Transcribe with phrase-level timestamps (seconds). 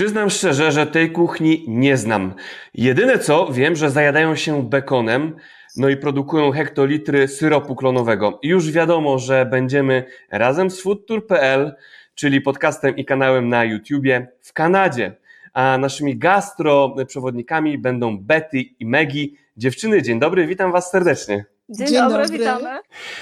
[0.00, 2.34] Przyznam szczerze, że tej kuchni nie znam.
[2.74, 5.36] Jedyne co, wiem, że zajadają się bekonem,
[5.76, 8.38] no i produkują hektolitry syropu klonowego.
[8.42, 11.74] I już wiadomo, że będziemy razem z foodtour.pl,
[12.14, 15.16] czyli podcastem i kanałem na YouTubie w Kanadzie.
[15.52, 19.36] A naszymi gastro przewodnikami będą Betty i Megi.
[19.56, 21.44] Dziewczyny, dzień dobry, witam Was serdecznie.
[21.68, 22.78] Dzień, dzień dobry, dobry, witamy.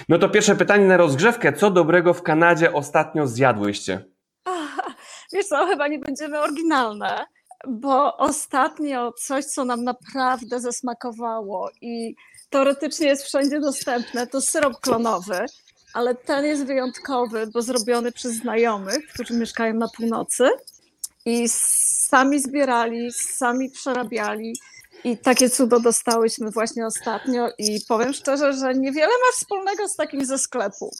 [0.09, 1.53] No to pierwsze pytanie na rozgrzewkę.
[1.53, 4.18] Co dobrego w Kanadzie ostatnio zjadłyście?
[5.33, 7.27] Wiesz co, chyba nie będziemy oryginalne,
[7.69, 12.15] bo ostatnio coś, co nam naprawdę zasmakowało i
[12.51, 15.47] teoretycznie jest wszędzie dostępne, to syrop klonowy,
[15.95, 20.51] ale ten jest wyjątkowy, bo zrobiony przez znajomych, którzy mieszkają na północy
[21.25, 21.49] i
[22.09, 24.55] sami zbierali, sami przerabiali
[25.09, 30.25] i takie cudo dostałyśmy właśnie ostatnio i powiem szczerze, że niewiele ma wspólnego z takim
[30.25, 30.91] ze sklepu.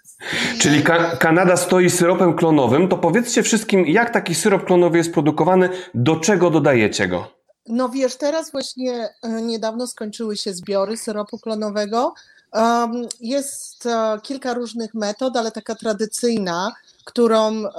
[0.61, 5.69] Czyli ka Kanada stoi syropem klonowym, to powiedzcie wszystkim, jak taki syrop klonowy jest produkowany,
[5.95, 7.31] do czego dodajecie go?
[7.67, 12.15] No wiesz, teraz właśnie e, niedawno skończyły się zbiory syropu klonowego.
[12.53, 16.73] Um, jest uh, kilka różnych metod, ale taka tradycyjna,
[17.05, 17.73] którą uh,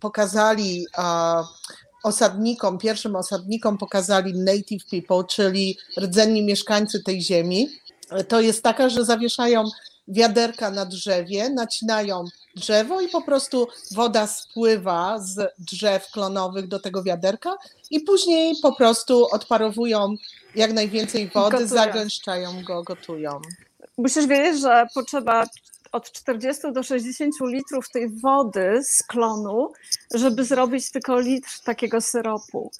[0.00, 1.46] pokazali uh,
[2.02, 7.68] osadnikom, pierwszym osadnikom pokazali native people, czyli rdzenni mieszkańcy tej ziemi,
[8.28, 9.64] to jest taka, że zawieszają
[10.08, 12.24] wiaderka na drzewie, nacinają
[12.56, 17.54] drzewo i po prostu woda spływa z drzew klonowych do tego wiaderka
[17.90, 20.14] i później po prostu odparowują
[20.54, 21.68] jak najwięcej wody, gotują.
[21.68, 23.40] zagęszczają go, gotują.
[23.98, 25.44] Musisz wiedzieć, że potrzeba
[25.92, 29.72] od 40 do 60 litrów tej wody z klonu,
[30.14, 32.70] żeby zrobić tylko litr takiego syropu.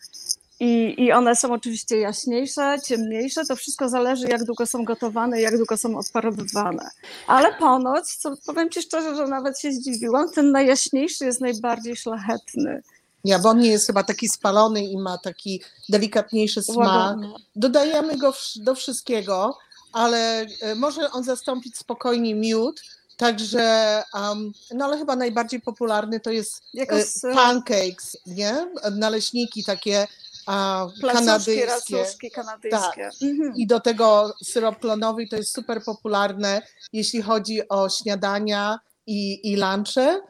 [0.61, 3.45] I, I one są oczywiście jaśniejsze, ciemniejsze.
[3.45, 6.91] To wszystko zależy, jak długo są gotowane, jak długo są odparowywane.
[7.27, 12.83] Ale ponoć, co powiem Ci szczerze, że nawet się zdziwiłam, ten najjaśniejszy jest najbardziej szlachetny.
[13.25, 16.79] Ja, bo on nie jest chyba taki spalony i ma taki delikatniejszy smak.
[16.79, 17.29] Łagodny.
[17.57, 19.59] Dodajemy go do wszystkiego,
[19.93, 22.83] ale e, może on zastąpić spokojnie miód,
[23.19, 28.67] Także, um, no ale chyba najbardziej popularny to jest Jako e, pancakes, nie?
[28.97, 30.07] Naleśniki takie
[30.47, 32.31] a, kanadyjskie.
[32.31, 33.11] kanadyjskie.
[33.11, 33.23] Tak.
[33.23, 33.53] Mhm.
[33.57, 36.63] I do tego syrop klonowy to jest super popularne,
[36.93, 40.21] jeśli chodzi o śniadania i, i lunche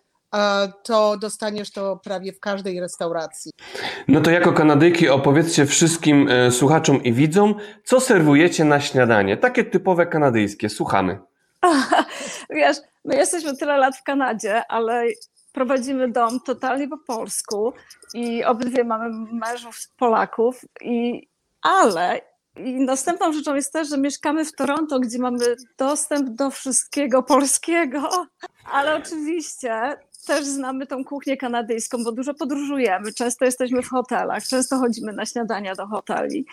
[0.82, 3.52] to dostaniesz to prawie w każdej restauracji.
[4.08, 9.36] No to jako Kanadyjki opowiedzcie wszystkim e, słuchaczom i widzom, co serwujecie na śniadanie.
[9.36, 10.68] Takie typowe kanadyjskie.
[10.68, 11.18] Słuchamy.
[12.50, 15.04] Wiesz, my jesteśmy tyle lat w Kanadzie, ale
[15.52, 17.72] prowadzimy dom totalnie po polsku
[18.14, 21.28] i obydwie mamy mężów Polaków, i,
[21.62, 22.20] ale
[22.56, 28.26] i następną rzeczą jest też, że mieszkamy w Toronto, gdzie mamy dostęp do wszystkiego polskiego,
[28.72, 34.78] ale oczywiście też znamy tą kuchnię kanadyjską, bo dużo podróżujemy, często jesteśmy w hotelach, często
[34.78, 36.46] chodzimy na śniadania do hoteli.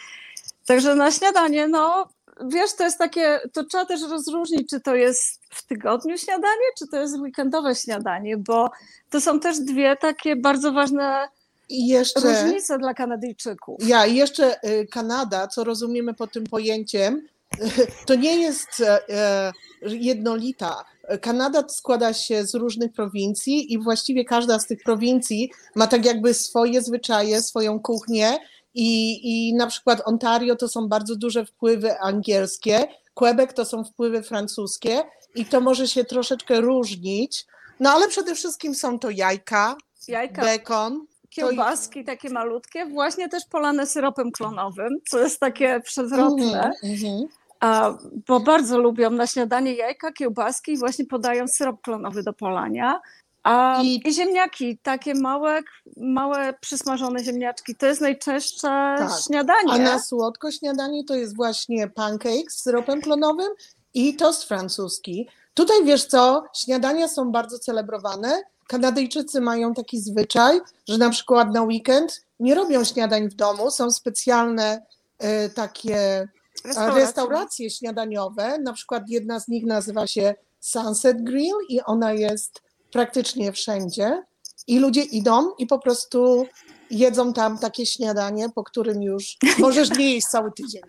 [0.65, 2.07] Także na śniadanie, no
[2.41, 6.87] wiesz, to jest takie, to trzeba też rozróżnić, czy to jest w tygodniu śniadanie, czy
[6.87, 8.69] to jest weekendowe śniadanie, bo
[9.09, 11.27] to są też dwie takie bardzo ważne
[11.69, 13.87] i jeszcze, różnice dla Kanadyjczyków.
[13.87, 17.27] Ja, i jeszcze y, Kanada, co rozumiemy pod tym pojęciem,
[18.07, 20.85] to nie jest e, e, jednolita.
[21.21, 26.33] Kanada składa się z różnych prowincji i właściwie każda z tych prowincji ma tak jakby
[26.33, 28.37] swoje zwyczaje, swoją kuchnię
[28.75, 34.23] i, i na przykład Ontario to są bardzo duże wpływy angielskie, Quebec to są wpływy
[34.23, 35.03] francuskie
[35.35, 37.45] i to może się troszeczkę różnić,
[37.79, 39.75] no ale przede wszystkim są to jajka,
[40.07, 40.41] jajka.
[40.41, 46.71] bekon, kiełbaski takie malutkie, właśnie też polane syropem klonowym, co jest takie przewrotne.
[46.83, 47.25] Mm -hmm.
[47.59, 47.97] A,
[48.27, 53.01] bo bardzo lubią na śniadanie jajka, kiełbaski i właśnie podają syrop klonowy do polania.
[53.45, 54.13] A I...
[54.13, 55.61] Ziemniaki, takie małe,
[55.97, 58.67] małe przysmażone ziemniaczki, to jest najczęstsze
[58.97, 59.11] tak.
[59.27, 59.71] śniadanie.
[59.71, 63.47] A na słodko śniadanie to jest właśnie pancake z syropem klonowym
[63.93, 65.27] i tost francuski.
[65.53, 68.43] Tutaj wiesz co, śniadania są bardzo celebrowane.
[68.67, 73.91] Kanadyjczycy mają taki zwyczaj, że na przykład na weekend nie robią śniadań w domu, są
[73.91, 74.81] specjalne
[75.23, 76.27] y, takie
[76.65, 77.01] restauracje.
[77.01, 78.57] restauracje śniadaniowe.
[78.59, 82.64] Na przykład jedna z nich nazywa się Sunset Grill i ona jest
[82.95, 84.23] praktycznie wszędzie
[84.67, 86.47] i ludzie idą i po prostu
[86.91, 90.81] jedzą tam takie śniadanie, po którym już możesz nie jeść cały tydzień.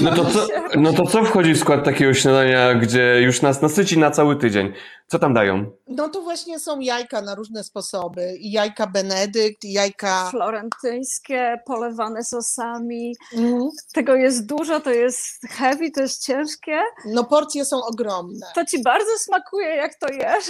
[0.00, 0.46] No to, co,
[0.76, 4.72] no to co wchodzi w skład takiego śniadania, gdzie już nas nasyci na cały tydzień?
[5.06, 5.70] Co tam dają?
[5.86, 8.36] No to właśnie są jajka na różne sposoby.
[8.40, 10.30] I jajka benedykt, i jajka...
[10.30, 13.14] Florentyńskie, polewane sosami.
[13.36, 13.68] Mm.
[13.92, 16.80] Tego jest dużo, to jest heavy, to jest ciężkie.
[17.06, 18.46] No porcje są ogromne.
[18.54, 20.46] To ci bardzo smakuje, jak to jesz.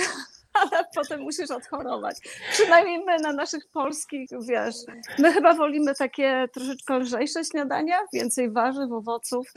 [0.60, 2.16] Ale potem musisz odchorować.
[2.52, 4.75] Przynajmniej my na naszych polskich, wiesz,
[5.19, 9.52] my chyba wolimy takie troszeczkę lżejsze śniadania, więcej warzyw, owoców.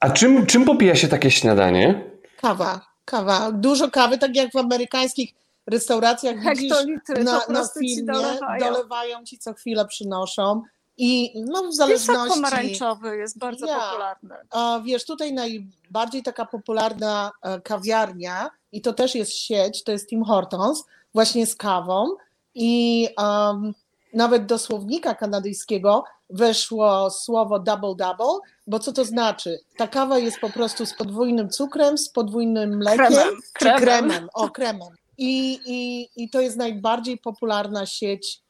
[0.00, 2.04] A czym, czym popija się takie śniadanie?
[2.40, 3.52] Kawa, kawa.
[3.52, 5.30] Dużo kawy, tak jak w amerykańskich
[5.66, 8.72] restauracjach widzisz Hektolitry na, na prostu ci filmie, dolewają.
[8.72, 10.62] dolewają ci co chwilę przynoszą.
[10.96, 12.34] I no w Pisak zależności.
[12.34, 13.80] pomarańczowy jest bardzo Ja.
[13.80, 14.34] popularny.
[14.50, 20.08] A wiesz, tutaj najbardziej taka popularna e, kawiarnia, i to też jest sieć, to jest
[20.08, 20.84] Tim Hortons,
[21.14, 22.06] właśnie z kawą.
[22.54, 23.74] I um,
[24.14, 29.58] nawet do słownika kanadyjskiego weszło słowo double double, bo co to znaczy?
[29.76, 33.80] Ta kawa jest po prostu z podwójnym cukrem, z podwójnym mlekiem Kremem, czy kremem.
[33.80, 34.28] kremem.
[34.34, 34.88] O, kremem.
[35.18, 38.40] I, i, I to jest najbardziej popularna sieć.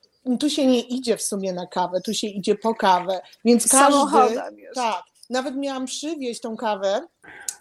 [0.41, 3.93] Tu się nie idzie w sumie na kawę, tu się idzie po kawę, więc każdy.
[3.93, 4.75] Samochodem już.
[4.75, 7.07] Tak, nawet miałam przywieźć tą kawę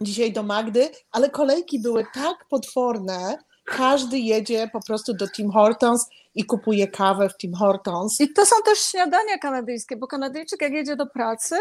[0.01, 3.37] dzisiaj do Magdy, ale kolejki były tak potworne.
[3.65, 8.21] Każdy jedzie po prostu do Tim Hortons i kupuje kawę w Tim Hortons.
[8.21, 11.55] I to są też śniadania kanadyjskie, bo Kanadyjczyk jak jedzie do pracy,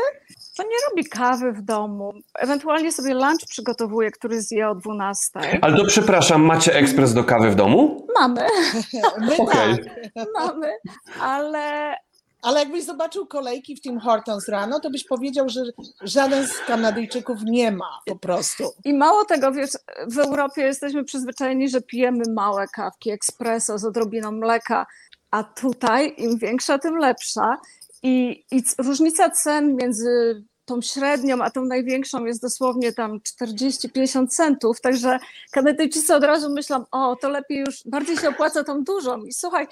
[0.56, 2.12] to nie robi kawy w domu.
[2.38, 5.30] Ewentualnie sobie lunch przygotowuje, który zje o 12.
[5.62, 8.06] Ale to przepraszam, macie ekspres do kawy w domu?
[8.20, 8.46] Mamy,
[9.26, 9.76] My Okej.
[9.76, 10.72] tak, mamy,
[11.20, 11.94] ale
[12.42, 15.62] ale jakbyś zobaczył kolejki w Tim Hortons rano, to byś powiedział, że
[16.00, 18.64] żaden z Kanadyjczyków nie ma po prostu.
[18.84, 19.70] i mało tego, wiesz,
[20.06, 24.86] w Europie jesteśmy przyzwyczajeni, że pijemy małe kawki, espresso z odrobiną mleka,
[25.30, 27.56] a tutaj im większa, tym lepsza.
[28.02, 34.80] I, i różnica cen między tą średnią, a tą największą jest dosłownie tam 40-50 centów,
[34.80, 35.18] także
[35.50, 39.24] Kanadyjczycy od razu myślą, o, to lepiej już, bardziej się opłaca tą dużą.
[39.24, 39.66] I słuchaj,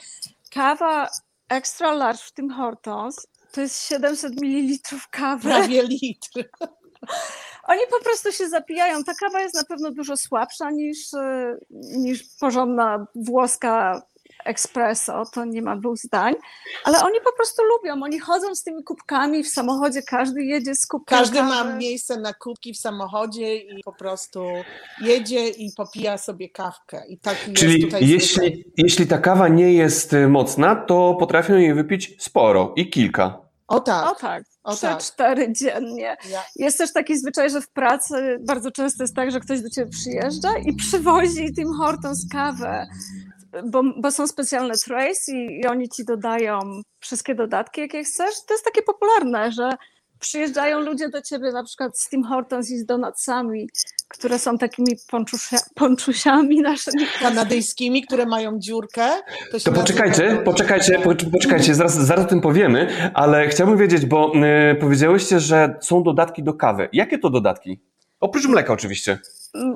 [0.54, 1.08] kawa
[1.48, 5.48] extra large w tym Hortons to jest 700 ml kawy.
[5.48, 6.30] Prawie litr.
[7.68, 9.04] Oni po prostu się zapijają.
[9.04, 14.02] Ta kawa jest na pewno dużo słabsza niż, e, niż porządna włoska
[14.44, 16.34] espresso, to nie ma dwóch zdań,
[16.84, 20.86] ale oni po prostu lubią, oni chodzą z tymi kubkami w samochodzie, każdy jedzie z
[20.86, 24.44] kubkiem Każdy ma miejsce na kubki w samochodzie i po prostu
[25.00, 27.02] jedzie i popija sobie kawkę.
[27.08, 28.14] I jest Czyli tutaj zwykle.
[28.14, 33.48] jeśli, jeśli ta kawa nie jest y, mocna, to potrafią jej wypić sporo i kilka.
[33.68, 34.10] O tak.
[34.10, 34.98] O tak, O trzy, tak.
[34.98, 36.16] cztery dziennie.
[36.30, 39.70] Ja, Jest też taki zwyczaj, że w pracy bardzo często jest tak, że ktoś do
[39.70, 42.86] ciebie przyjeżdża i przywozi Tim Hortons kawę,
[43.64, 46.60] bo, bo są specjalne trays i, i oni ci dodają
[47.00, 48.34] wszystkie dodatki, jakie chcesz.
[48.48, 49.70] To jest takie popularne, że
[50.20, 53.68] przyjeżdżają ludzie do ciebie na przykład z Tim Hortons i z donatsami,
[54.08, 57.04] które są takimi ponczusia, ponczusiami naszymi.
[57.20, 59.02] kanadyjskimi, które mają dziurkę.
[59.06, 64.06] To, To nazywa- poczekajcie, poczekajcie, po- poczekajcie, zaraz, zaraz o tym powiemy, ale chciałbym wiedzieć,
[64.06, 64.32] bo
[64.72, 66.88] y, powiedziałyście, że są dodatki do kawy.
[66.92, 67.80] Jakie to dodatki?
[68.20, 69.18] Oprócz mleka oczywiście.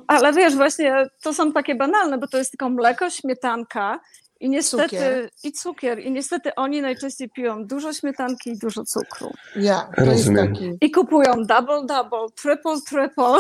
[0.07, 4.01] Ale wiesz, właśnie to są takie banalne, bo to jest tylko mleko, śmietanka
[4.43, 5.31] i niestety Cukier.
[5.45, 5.99] i cukier.
[5.99, 9.33] I niestety oni najczęściej piją dużo śmietanki i dużo cukru.
[9.57, 10.47] Ja, to Rozumiem.
[10.47, 10.77] jest taki.
[10.81, 13.39] I kupują double, double, triple, triple,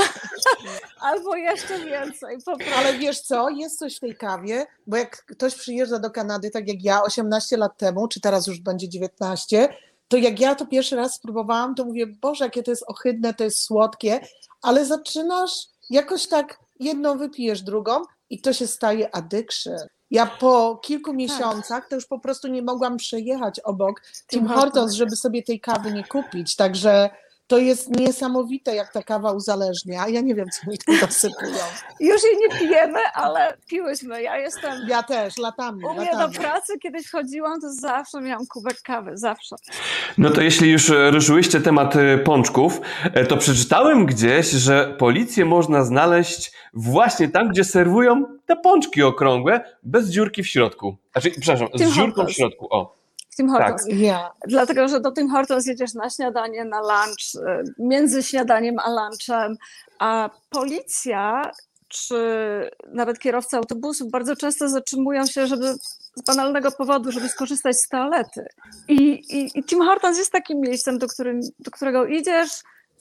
[1.10, 2.38] albo jeszcze więcej.
[2.76, 6.68] Ale wiesz co, jest coś w tej kawie, bo jak ktoś przyjeżdża do Kanady, tak
[6.68, 9.68] jak ja 18 lat temu, czy teraz już będzie 19,
[10.08, 13.44] to jak ja to pierwszy raz spróbowałam, to mówię, Boże, jakie to jest ohydne, to
[13.44, 14.20] jest słodkie,
[14.62, 19.78] ale zaczynasz jakoś tak, jedną wypijesz, drugą i to się staje addiction.
[20.10, 24.92] Ja po kilku miesiącach to już po prostu nie mogłam przejechać obok Tim Hortons.
[24.92, 27.10] żeby sobie tej kawy nie kupić, także
[27.52, 30.08] to jest niesamowite, jak ta kawa uzależnia.
[30.08, 31.64] Ja nie wiem, co mi tu dosypują.
[32.00, 34.22] Już jej nie pijemy, ale piłyśmy.
[34.22, 34.72] Ja jestem.
[34.88, 36.34] Ja też, latami, U mnie latami.
[36.34, 39.56] do pracy kiedyś chodziłam, to zawsze miałam kubek kawy, zawsze.
[40.18, 45.44] No to jeśli już e, ruszyłyście temat e, pączków, e, to przeczytałem gdzieś, że policję
[45.44, 50.96] można znaleźć właśnie tam, gdzie serwują te pączki okrągłe, bez dziurki w środku.
[51.12, 52.66] Znaczy, przepraszam, Tym z dziurką w środku.
[52.70, 53.01] O.
[53.32, 53.82] W Tim Hortons.
[53.88, 54.30] Ja.
[54.46, 59.56] Dlatego, że do Tim Hortons jedziesz na śniadanie, na lunch, y, między śniadaniem a lunchem,
[59.98, 61.50] a policja
[61.88, 62.16] czy
[62.88, 65.74] nawet kierowca autobusów bardzo często zatrzymują się, żeby
[66.16, 68.46] z banalnego powodu, żeby skorzystać z toalety.
[68.88, 72.50] I, i, i Tim Hortons jest takim miejscem, do, którym, do którego idziesz,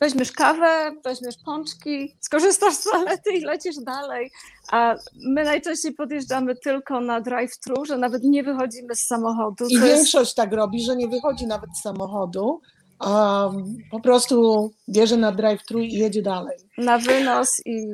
[0.01, 4.31] weźmiesz kawę, weźmiesz pączki, skorzystasz z toalety i lecisz dalej.
[4.71, 9.65] A my najczęściej podjeżdżamy tylko na drive-thru, że nawet nie wychodzimy z samochodu.
[9.69, 12.61] I co jest- większość tak robi, że nie wychodzi nawet z samochodu,
[12.99, 13.49] a
[13.91, 16.57] po prostu bierze na drive-thru i jedzie dalej.
[16.77, 17.87] na wynos i,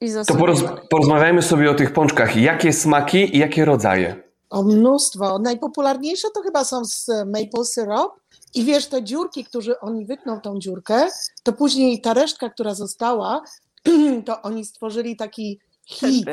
[0.00, 0.60] i To poroz,
[0.90, 2.36] porozmawiajmy sobie o tych pączkach.
[2.36, 4.22] Jakie smaki i jakie rodzaje?
[4.50, 5.38] O mnóstwo.
[5.38, 8.12] Najpopularniejsze to chyba są z maple syrup.
[8.54, 11.08] I wiesz, te dziurki, którzy oni wytną tą dziurkę,
[11.42, 13.42] to później ta resztka, która została,
[14.26, 16.26] to oni stworzyli taki hit?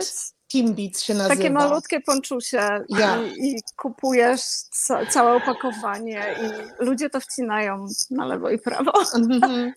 [0.51, 1.35] Timbits się nazywa.
[1.35, 3.21] Takie malutkie ponczusie Ja.
[3.21, 8.91] i, i kupujesz ca, całe opakowanie i ludzie to wcinają na lewo i prawo.
[9.15, 9.73] Mhm.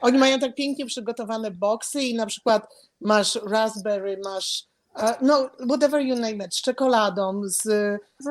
[0.00, 2.66] Oni mają tak pięknie przygotowane boksy i na przykład
[3.00, 4.64] masz raspberry, masz
[4.96, 7.66] e, no whatever you name it, z czekoladą, z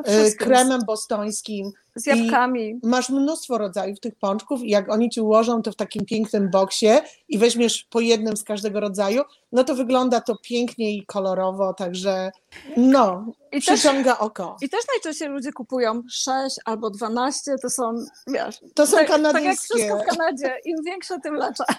[0.05, 1.71] e, kremem bostońskim.
[1.95, 2.79] Z jabłkami.
[2.83, 6.87] Masz mnóstwo rodzajów tych pączków i jak oni ci ułożą to w takim pięknym boksie
[7.29, 9.21] i weźmiesz po jednym z każdego rodzaju,
[9.51, 12.31] no to wygląda to pięknie i kolorowo, także
[12.77, 14.57] no, I też, przyciąga oko.
[14.61, 17.95] I też najczęściej ludzie kupują 6 albo 12, to są,
[18.27, 19.75] wiesz, To są tak, tak jak kanadyjskie.
[19.75, 21.63] wszystko w Kanadzie, im większe, tym lepsze.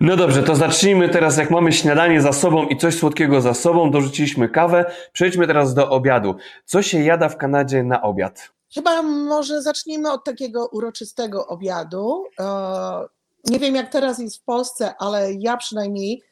[0.00, 3.90] No dobrze, to zacznijmy teraz, jak mamy śniadanie za sobą i coś słodkiego za sobą,
[3.90, 6.34] dorzuciliśmy kawę, przejdźmy teraz do obiadu.
[6.64, 8.55] Co się jada w Kanadzie na obiad?
[8.74, 12.24] Chyba może zacznijmy od takiego uroczystego obiadu.
[12.40, 13.06] E,
[13.44, 16.22] Nie wiem, jak teraz jest w Polsce, ale ja przynajmniej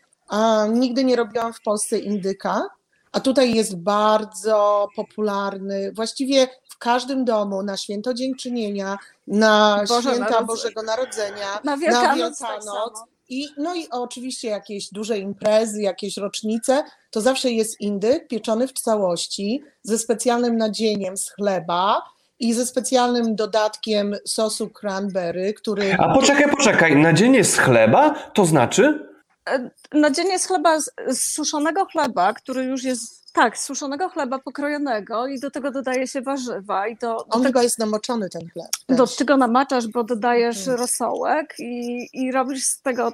[0.72, 2.66] nigdy nie robiłam w Polsce indyka,
[3.12, 5.92] a tutaj jest bardzo popularny.
[5.92, 10.46] Właściwie w każdym domu na święto dziękczynienia, na Boże święta Narodzenie.
[10.46, 12.64] Bożego Narodzenia, Na na Wielkanoc, tak Wielkanoc.
[12.64, 13.06] samo.
[13.28, 18.72] I, no i oczywiście jakieś duże imprezy, jakieś rocznice, to zawsze jest indyk pieczony w
[18.72, 22.02] całości ze specjalnym nadzieniem z chleba
[22.38, 29.08] i ze specjalnym dodatkiem sosu cranberry, który A poczekaj, poczekaj, nadzienie z chleba, to znaczy?
[29.50, 35.26] E, Nadzienie z chleba, z, suszonego chleba, który już jest, tak, z suszonego chleba pokrojonego
[35.26, 38.48] i do tego dodaje się warzywa i do, do, on tego, chyba jest namoczony ten
[38.50, 38.66] chleb.
[38.88, 39.16] do też.
[39.16, 40.78] tego namaczasz, bo dodajesz Mhm.
[40.78, 43.12] rosołek i, i robisz z tego,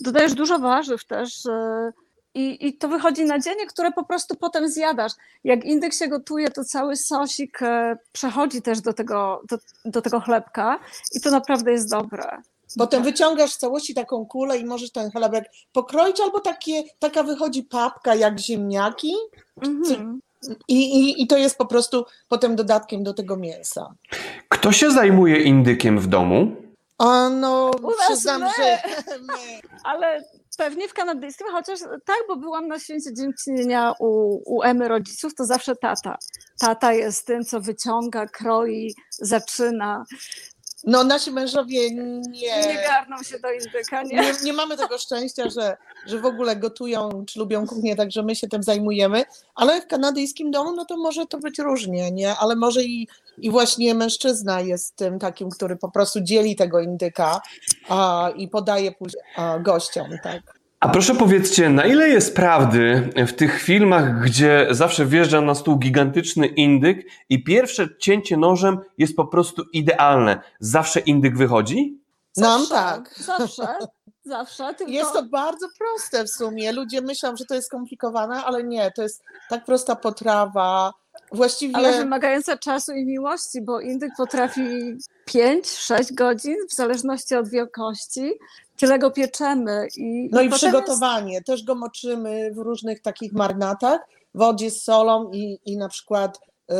[0.00, 1.46] dodajesz dużo warzyw też
[2.34, 5.12] i, i to wychodzi nadzienie, które po prostu potem zjadasz.
[5.44, 10.20] Jak indyk się gotuje, to cały sosik e, przechodzi też do tego, do, do tego
[10.20, 10.78] chlebka
[11.12, 12.22] i to naprawdę jest dobre.
[12.78, 17.62] Potem wyciągasz w całości taką kulę i możesz ten chlebek pokroić, albo takie, taka wychodzi
[17.62, 19.14] papka jak ziemniaki
[19.62, 20.20] Mhm.
[20.68, 23.94] i, i, i to jest po prostu potem dodatkiem do tego mięsa.
[24.48, 26.63] Kto się zajmuje indykiem w domu?
[26.98, 27.70] A no,
[28.06, 28.48] przyznam, my.
[28.58, 28.78] że
[29.18, 29.60] my.
[29.84, 30.24] Ale
[30.58, 35.44] pewnie w kanadyjskim, chociaż tak, bo byłam na święcie dziękczynienia u, u Emy rodziców, to
[35.44, 36.16] zawsze tata.
[36.60, 40.04] Tata jest tym, co wyciąga, kroi, zaczyna.
[40.86, 44.20] No nasi mężowie Nie nie, garną się do indyka, nie?
[44.20, 45.76] nie, nie mamy tego szczęścia, że,
[46.06, 49.24] że w ogóle gotują czy lubią kuchnię, także my się tym zajmujemy,
[49.54, 52.36] ale w kanadyjskim domu no to może to być różnie, nie?
[52.36, 57.40] Ale może i, i właśnie mężczyzna jest tym takim, który po prostu dzieli tego indyka
[57.88, 60.53] a, i podaje później a, gościom, tak.
[60.84, 65.78] A proszę powiedzcie, na ile jest prawdy w tych filmach, gdzie zawsze wjeżdża na stół
[65.78, 70.40] gigantyczny indyk i pierwsze cięcie nożem jest po prostu idealne?
[70.60, 72.00] Zawsze indyk wychodzi?
[72.36, 73.14] Nam Zawsze, tak.
[73.18, 73.78] Zawsze,
[74.24, 74.74] zawsze.
[74.74, 74.92] Tylko...
[74.92, 76.72] Jest to bardzo proste w sumie.
[76.72, 80.92] Ludzie myślą, że to jest skomplikowane, ale nie, to jest tak prosta potrawa.
[81.32, 84.60] Właściwie Ale wymagająca czasu i miłości, bo indyk potrafi
[85.28, 88.32] 5-6 godzin, w zależności od wielkości.
[88.76, 89.88] Tyle go pieczemy.
[89.96, 91.42] I, No i potem przygotowanie.
[91.42, 94.00] Też go moczymy w różnych takich marynatach,
[94.34, 96.38] w wodzie z solą i, i na przykład
[96.70, 96.74] y,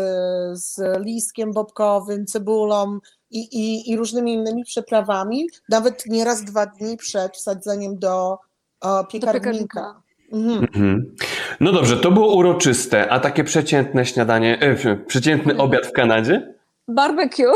[0.52, 2.98] z listkiem bobkowym, cebulą
[3.30, 8.38] i, i, i różnymi innymi przyprawami, nawet nieraz dwa dni przed wsadzeniem do,
[8.80, 9.50] o, piekarnika.
[9.50, 10.02] piekarnika.
[10.32, 10.58] Mhm.
[10.58, 11.14] Mhm.
[11.60, 16.54] No dobrze, to było uroczyste, a takie przeciętne śniadanie, e, przeciętny obiad w Kanadzie?
[16.88, 17.52] Barbecue.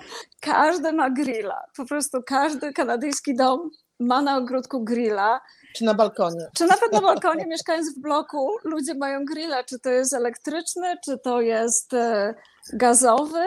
[0.40, 1.62] Każdy ma grilla.
[1.76, 3.70] Po prostu każdy kanadyjski dom
[4.00, 5.40] ma na ogródku grilla.
[5.76, 6.46] Czy na balkonie.
[6.56, 9.64] Czy nawet na balkonie, mieszkając w bloku, ludzie mają grilla.
[9.64, 12.34] Czy to jest elektryczny, czy to jest e,
[12.72, 13.44] gazowy.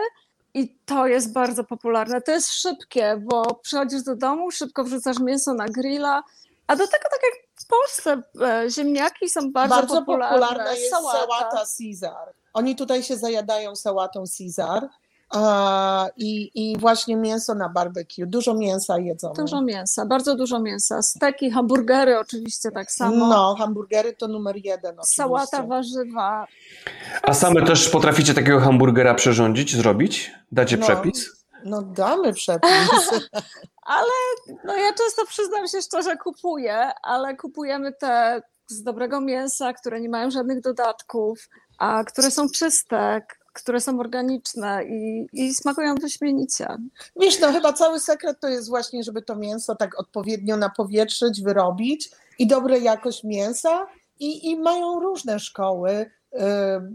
[0.53, 2.21] I to jest bardzo popularne.
[2.21, 6.23] To jest szybkie, bo przychodzisz do domu, szybko wrzucasz mięso na grilla.
[6.67, 10.39] A do tego, tak jak w Polsce, e, ziemniaki są bardzo, Bardzo popularne.
[10.39, 11.63] popularna jest sałata.
[11.77, 12.33] Caesar.
[12.53, 14.89] Oni tutaj się zajadają sałatą Caesar
[16.17, 18.25] i, i właśnie mięso na barbecue.
[18.25, 19.33] Dużo mięsa jedzą.
[19.37, 21.01] Dużo mięsa, bardzo dużo mięsa.
[21.01, 23.27] Steki, hamburgery oczywiście tak samo.
[23.27, 24.91] No, hamburgery to numer jeden.
[24.91, 25.15] Oczywiście.
[25.15, 26.47] Sałata, warzywa.
[27.23, 30.31] A same też potraficie takiego hamburgera przyrządzić, zrobić?
[30.51, 30.83] Dacie No.
[30.85, 31.45] przepis?
[31.65, 32.69] No damy przepis.
[33.85, 34.11] Ale
[34.63, 40.09] no ja często przyznam się szczerze, kupuję, ale kupujemy te z dobrego mięsa, które nie
[40.09, 43.21] mają żadnych dodatków, a które są czyste,
[43.55, 46.67] które są organiczne i, i smakują wyśmienicie.
[47.15, 52.09] Wiesz, no chyba cały sekret to jest właśnie, żeby to mięso tak odpowiednio napowietrzyć, wyrobić
[52.39, 53.87] i dobre jakość mięsa
[54.19, 55.91] i, i mają różne szkoły,
[56.33, 56.37] y,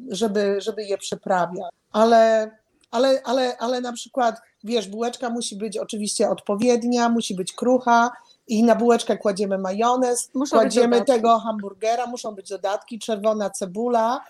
[0.08, 1.72] żeby, żeby je przyprawiać.
[1.92, 2.50] Ale,
[2.90, 8.10] ale, ale, ale na przykład, wiesz, bułeczka musi być oczywiście odpowiednia, musi być krucha
[8.48, 14.20] i na bułeczkę kładziemy majonez, Muszą kładziemy tego hamburgera, muszą być dodatki, czerwona cebula,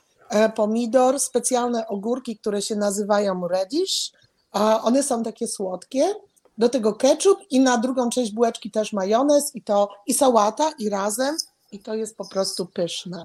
[0.55, 4.13] pomidor, specjalne ogórki, które się nazywają radish,
[4.83, 6.15] one są takie słodkie,
[6.59, 10.91] do tego ketchup i na drugą część bułeczki też majonez i to i sałata i
[10.91, 11.37] razem
[11.73, 13.25] i to jest po prostu pyszne.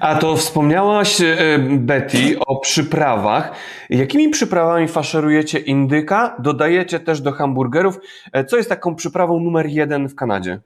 [0.00, 3.52] A to wspomniałaś, e, Betty, o przyprawach.
[3.90, 6.36] Jakimi przyprawami faszerujecie indyka?
[6.38, 7.98] Dodajecie też do hamburgerów?
[8.32, 10.60] E, Co jest taką przyprawą numer jeden w Kanadzie?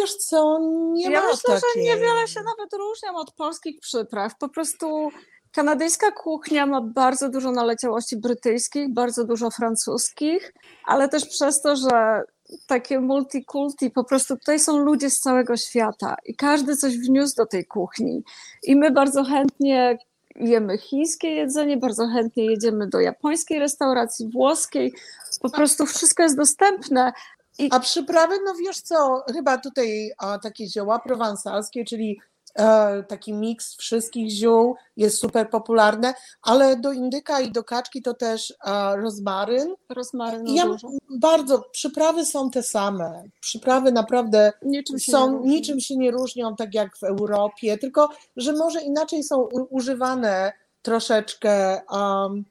[0.00, 0.58] Wiesz co,
[0.92, 1.60] nie ja ma myślę, takiej.
[1.74, 4.38] że niewiele się nawet różnią od polskich przypraw.
[4.38, 5.10] Po prostu
[5.52, 12.22] kanadyjska kuchnia ma bardzo dużo naleciałości brytyjskich, bardzo dużo francuskich, ale też przez to, że
[12.66, 17.46] takie multikulti, po prostu tutaj są ludzie z całego świata i każdy coś wniósł do
[17.46, 18.24] tej kuchni.
[18.62, 19.98] I my bardzo chętnie
[20.40, 24.94] jemy chińskie jedzenie, bardzo chętnie jedziemy do japońskiej restauracji, włoskiej.
[25.42, 27.12] Po prostu wszystko jest dostępne.
[27.58, 32.20] I A przyprawy, no wiesz co, chyba tutaj a, takie zioła prowansalskie, czyli
[32.54, 38.14] e, taki miks wszystkich ziół jest super popularne, ale do indyka i do kaczki to
[38.14, 39.74] też e, rozmaryn.
[39.88, 40.88] rozmarynu Ja dużo.
[41.10, 43.22] bardzo, przyprawy są te same.
[43.40, 45.50] Przyprawy naprawdę Niczym się nie są, różni.
[45.50, 50.52] niczym się nie różnią, tak jak w Europie, tylko że może inaczej są u, używane
[50.82, 51.80] troszeczkę.
[51.90, 52.44] Um,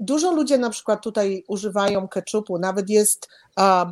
[0.00, 3.28] dużo ludzie na przykład tutaj używają ketchupu, nawet jest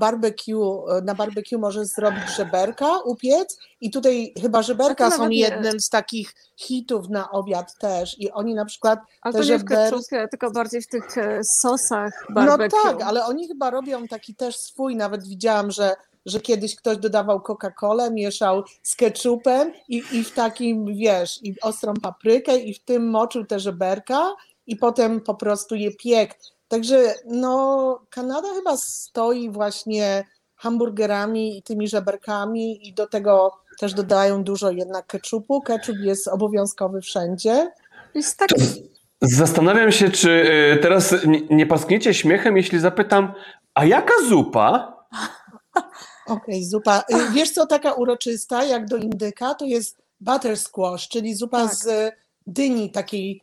[0.00, 6.34] barbecue, na barbecue możesz zrobić żeberka, upiec i tutaj chyba żeberka są jednym z takich
[6.56, 10.28] hitów na obiad też i oni na przykład Ale te to nie w żeber- ketchupie,
[10.28, 12.82] tylko bardziej w tych e, sosach No barbecue.
[12.82, 15.96] tak, ale oni chyba robią taki też swój, nawet widziałam, że,
[16.26, 21.94] że kiedyś ktoś dodawał Coca-Colę, mieszał z ketchupem i, i w takim, wiesz, i ostrą
[21.94, 24.34] paprykę i w tym moczył te żeberka
[24.68, 26.34] i potem po prostu je piekł.
[26.68, 34.44] Także no, Kanada chyba stoi właśnie hamburgerami i tymi żeberkami i do tego też dodają
[34.44, 35.60] dużo jednak ketchupu.
[35.62, 37.70] Ketchup jest obowiązkowy wszędzie.
[38.14, 38.48] Jest tak,
[39.22, 40.30] Zastanawiam się, czy
[40.72, 43.32] e, teraz nie- nie paskniecie śmiechem, jeśli zapytam,
[43.74, 44.96] a jaka zupa?
[46.26, 47.04] Okej, zupa.
[47.10, 51.74] Y, Wiesz co, taka uroczysta, jak do indyka, to jest butter squash, czyli zupa Tak.
[51.74, 52.12] z
[52.46, 53.42] dyni takiej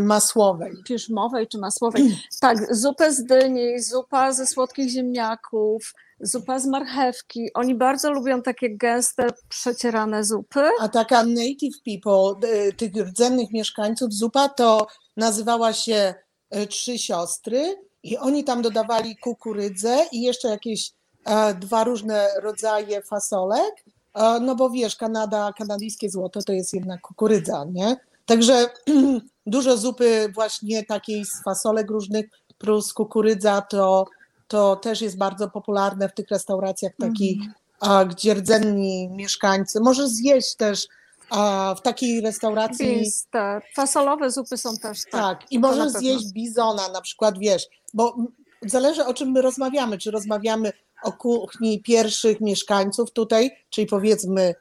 [0.00, 0.72] masłowej.
[0.84, 2.16] piżmowej czy masłowej.
[2.40, 7.52] Tak, zupę z dyni, zupa ze słodkich ziemniaków, zupa z marchewki.
[7.54, 10.70] Oni bardzo lubią takie gęste, przecierane zupy.
[10.80, 16.14] A taka native people, y, tych rdzennych mieszkańców, zupa to nazywała się
[16.50, 20.92] e, Trzy Siostry i oni tam dodawali kukurydzę i jeszcze jakieś
[21.24, 27.00] e, dwa różne rodzaje fasolek, e, no bo wiesz, Kanada, kanadyjskie złoto to jest jednak
[27.00, 27.96] kukurydza, nie?
[28.26, 28.70] Także
[29.46, 32.26] dużo zupy właśnie takiej z fasolek różnych
[32.58, 34.06] plus kukurydza to,
[34.48, 37.38] to też jest bardzo popularne w tych restauracjach takich,
[37.80, 39.80] a, gdzie rdzenni mieszkańcy.
[39.80, 40.86] Możesz zjeść też
[41.30, 42.86] a, w takiej restauracji.
[42.86, 45.12] Więc te fasolowe zupy są też tak.
[45.12, 48.16] Tak, i możesz zjeść bizona na przykład, wiesz, bo
[48.62, 54.54] zależy o czym my rozmawiamy, czy rozmawiamy o kuchni pierwszych mieszkańców tutaj, czyli powiedzmy,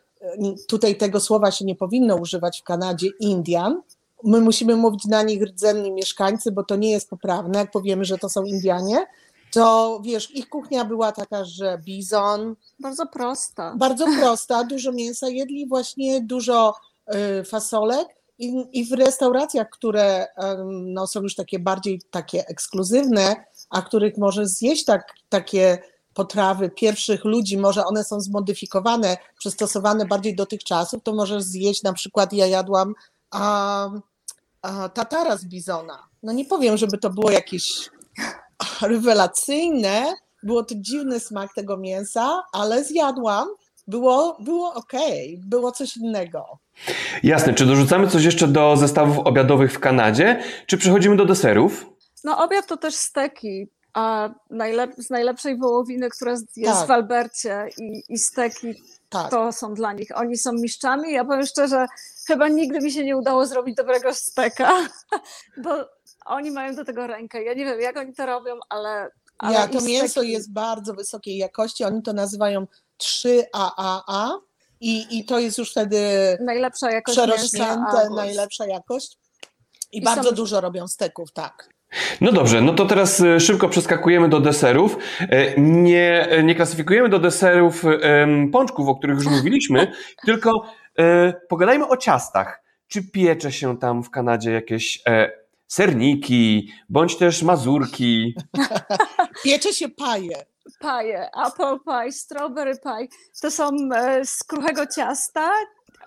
[0.67, 3.81] tutaj tego słowa się nie powinno używać w Kanadzie, Indian.
[4.23, 8.17] My musimy mówić na nich rdzenni mieszkańcy, bo to nie jest poprawne, jak powiemy, że
[8.17, 9.05] to są Indianie,
[9.51, 13.75] to wiesz, ich kuchnia była taka, że bizon, Bardzo prosta.
[13.77, 16.73] bardzo prosta, dużo mięsa jedli, właśnie dużo
[17.39, 18.07] y, fasolek
[18.39, 20.27] i, i w restauracjach, które
[20.67, 25.77] no, są już takie bardziej takie ekskluzywne, a których możesz zjeść tak, takie
[26.15, 31.83] potrawy pierwszych ludzi, może one są zmodyfikowane, przystosowane bardziej do tych czasów, to możesz zjeść
[31.83, 32.93] na przykład, ja jadłam
[33.31, 33.89] a,
[34.61, 36.03] a, tatara z bizona.
[36.23, 37.89] No nie powiem, żeby to było jakieś
[38.81, 43.47] rewelacyjne, było to dziwny smak tego mięsa, ale zjadłam,
[43.87, 44.93] było, było ok,
[45.37, 46.45] było coś innego.
[47.23, 51.85] Jasne, czy dorzucamy coś jeszcze do zestawów obiadowych w Kanadzie, czy przechodzimy do deserów?
[52.23, 53.67] No obiad to też steki.
[53.95, 56.45] A najlep- z najlepszej wołowiny, która jest
[56.79, 56.87] Tak.
[56.87, 58.73] w Albercie i, i steki
[59.09, 59.31] Tak.
[59.31, 60.17] to są dla nich.
[60.17, 61.11] Oni są mistrzami.
[61.13, 61.85] Ja powiem szczerze,
[62.27, 64.71] chyba nigdy mi się nie udało zrobić dobrego steka,
[65.63, 65.69] bo
[66.25, 67.43] oni mają do tego rękę.
[67.43, 69.09] Ja nie wiem, jak oni to robią, ale.
[69.37, 72.67] ale Ja, to mięso steki- jest bardzo wysokiej jakości, oni to nazywają
[73.03, 74.31] 3AAA
[74.81, 75.97] i, i to jest już wtedy
[76.41, 77.33] Najlepsza jakość mięsa.
[77.33, 79.17] przerośnięte, najlepsza jakość.
[79.91, 81.69] I, I bardzo są- dużo robią steków, tak.
[82.21, 84.97] No dobrze, no to teraz e, szybko przeskakujemy do deserów.
[85.19, 87.83] E, Nie, e, nie klasyfikujemy do deserów
[88.51, 89.91] pączków, o których już mówiliśmy,
[90.25, 90.65] tylko
[91.49, 92.63] pogadajmy o ciastach.
[92.87, 95.03] Czy piecze się tam w Kanadzie jakieś
[95.67, 98.35] serniki, bądź też mazurki?
[99.43, 100.45] Piecze się paje.
[100.79, 103.07] Paje, apple pie, strawberry pie,
[103.41, 105.51] to są e, z kruchego ciasta.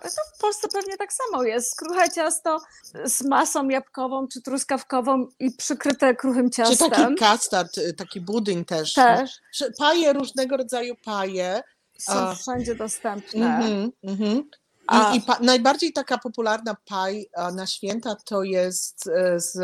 [0.03, 1.75] To w Polsce pewnie tak samo jest.
[1.79, 2.59] Kruche ciasto
[3.05, 6.89] z masą jabłkową czy truskawkową i przykryte kruchym Czy ciastem.
[6.91, 8.93] taki custard, y, taki budyń też.
[8.93, 11.63] Też Czy Paje, różnego rodzaju paje.
[11.99, 12.35] są A.
[12.35, 13.45] wszędzie dostępne.
[13.57, 14.49] Mhm, mhm.
[14.87, 17.23] A- I, i pa, najbardziej taka popularna pie
[17.55, 19.57] na święta to jest e, z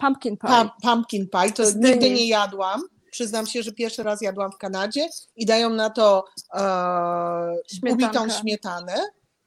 [0.00, 0.48] Pumpkin pie.
[0.48, 1.52] pa, pumpkin pie.
[1.52, 2.82] To nigdy nie jadłam.
[3.10, 8.94] Przyznam się, że pierwszy raz jadłam w Kanadzie i dają na to e, ubitą śmietanę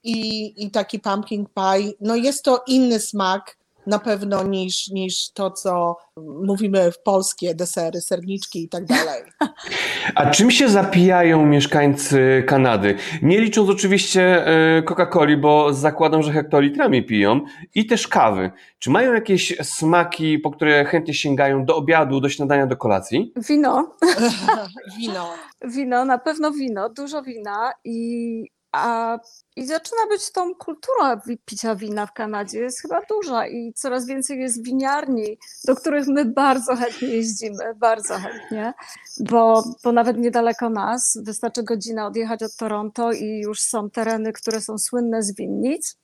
[0.03, 1.93] i, i taki pumpkin pie.
[2.01, 5.97] No jest to inny smak na pewno niż, niż to, co
[6.43, 9.21] mówimy w polskie desery, serniczki i tak dalej.
[10.15, 12.95] A czym się zapijają mieszkańcy Kanady?
[13.21, 17.41] Nie licząc oczywiście e, Coca-Coli, bo zakładam, że hektolitrami piją,
[17.75, 18.51] i też kawy.
[18.79, 23.33] Czy mają jakieś smaki, po które chętnie sięgają do obiadu, do śniadania, do kolacji?
[23.49, 23.95] Wino,
[24.99, 25.29] Wino.
[25.65, 29.17] wino, na pewno wino, dużo wina i, a,
[29.55, 34.05] i zaczyna być tą kulturą wi- picia wina w Kanadzie jest chyba duża i coraz
[34.05, 38.73] więcej jest winiarni, do których my bardzo chętnie jeździmy, bardzo chętnie,
[39.19, 44.61] bo, bo nawet niedaleko nas, wystarczy godzina odjechać od Toronto i już są tereny, które
[44.61, 45.97] są słynne z winnic.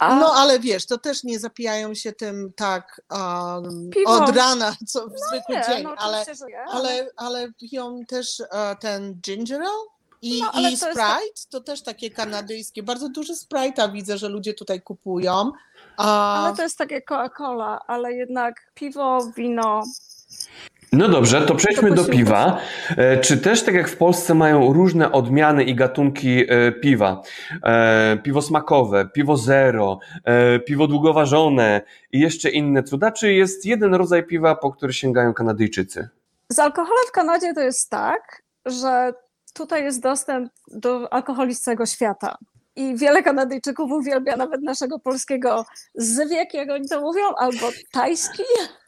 [0.00, 5.08] A No ale wiesz, to też nie zapijają się tym tak um, od rana, co
[5.08, 6.24] w zwykły nie, dzień, no ale,
[6.72, 9.93] ale, ale piją też e, ten ginger ale
[10.24, 12.82] i, No, i to jest Sprite, to też takie kanadyjskie.
[12.82, 15.52] Bardzo duży Sprite'a widzę, że ludzie tutaj kupują.
[15.96, 19.82] A, Ale to jest takie Coca-Cola, ale jednak piwo, wino.
[20.92, 22.58] No dobrze, to przejdźmy To do piwa.
[22.96, 27.22] E, Czy też, tak jak w Polsce, mają różne odmiany i gatunki e, piwa?
[27.62, 29.98] E, Piwo smakowe, piwo zero,
[30.66, 31.80] piwo długoważone
[32.12, 33.12] i jeszcze inne cuda?
[33.12, 36.08] Czy jest jeden rodzaj piwa, po który sięgają Kanadyjczycy?
[36.48, 39.12] Z alkoholem w Kanadzie to jest tak, że
[39.54, 42.38] tutaj jest dostęp do alkoholi z całego świata.
[42.76, 45.64] I wiele Kanadyjczyków uwielbia nawet naszego polskiego
[45.94, 48.42] zwyk, jak oni to mówią, albo tajski.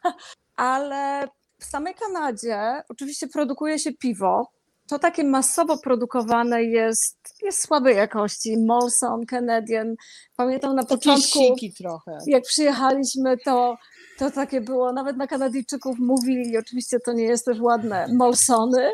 [0.56, 1.28] Ale
[1.60, 4.50] w samej Kanadzie oczywiście produkuje się piwo.
[4.88, 8.56] To takie masowo produkowane jest, jest słabej jakości.
[8.58, 9.94] Molson, Canadian.
[10.36, 12.18] Pamiętam na takie początku trochę.
[12.26, 13.76] jak przyjechaliśmy, to,
[14.18, 18.90] to takie było, nawet na Kanadyjczyków mówili, oczywiście to nie jest też ładne, Molsony,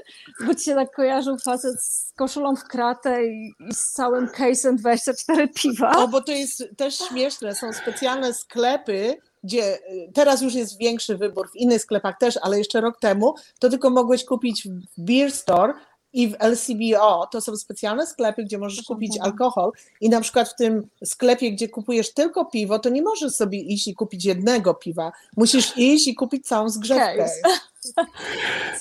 [0.47, 4.77] bo ci się tak kojarzył facet z koszulą w kratę i, i z całym case'em
[4.77, 5.97] 24 piwa.
[5.97, 7.55] O, bo to jest też śmieszne.
[7.55, 12.59] Są specjalne sklepy, gdzie y, teraz już jest większy wybór, w innych sklepach też, ale
[12.59, 15.75] jeszcze rok temu to tylko mogłeś kupić w Beer Store
[16.13, 17.27] i w LCBO.
[17.27, 21.69] To są specjalne sklepy, gdzie możesz kupić alkohol i na przykład w tym sklepie, gdzie
[21.69, 25.13] kupujesz tylko piwo, to nie możesz sobie iść i kupić jednego piwa.
[25.37, 27.27] Musisz iść i kupić całą zgrzewkę.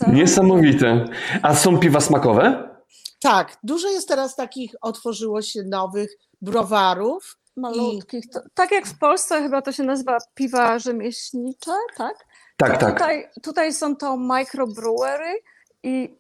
[0.14, 1.06] Niesamowite.
[1.42, 2.70] A są piwa smakowe?
[3.20, 7.38] Tak, dużo jest teraz takich, otworzyło się nowych browarów.
[7.56, 8.30] Malutkich.
[8.30, 12.26] To, tak jak w Polsce chyba to się nazywa piwa rzemieślnicze, tak?
[12.58, 12.94] Tak, tak.
[12.94, 15.42] Tutaj, tutaj są to microbrewery
[15.84, 16.18] i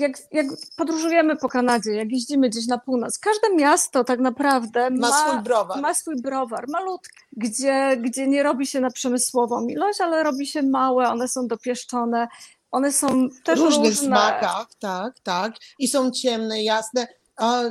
[0.00, 5.08] jak, jak podróżujemy po Kanadzie, jak jeździmy gdzieś na północ, każde miasto tak naprawdę Ma
[5.08, 5.80] ma, swój browar.
[5.80, 10.62] ma swój browar, malutki, gdzie, gdzie nie robi się na przemysłową ilość, ale robi się
[10.62, 12.28] małe, one są dopieszczone,
[12.70, 14.06] one są też różnych różne.
[14.06, 15.52] smakach, tak, tak.
[15.78, 17.06] I są ciemne, jasne.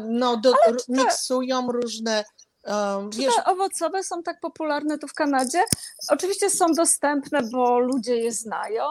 [0.10, 0.54] No, do,
[0.90, 2.24] miksują różne.
[2.68, 5.64] Um, Czy wiesz, te owocowe są tak popularne tu w Kanadzie?
[6.10, 8.84] Oczywiście są dostępne, bo ludzie je znają.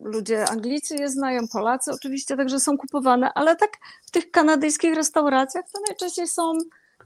[0.00, 3.70] Ludzie Anglicy je znają, Polacy oczywiście także są kupowane, ale tak
[4.06, 6.52] w tych kanadyjskich restauracjach to najczęściej są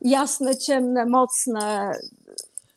[0.01, 1.93] jasne, ciemne, mocne.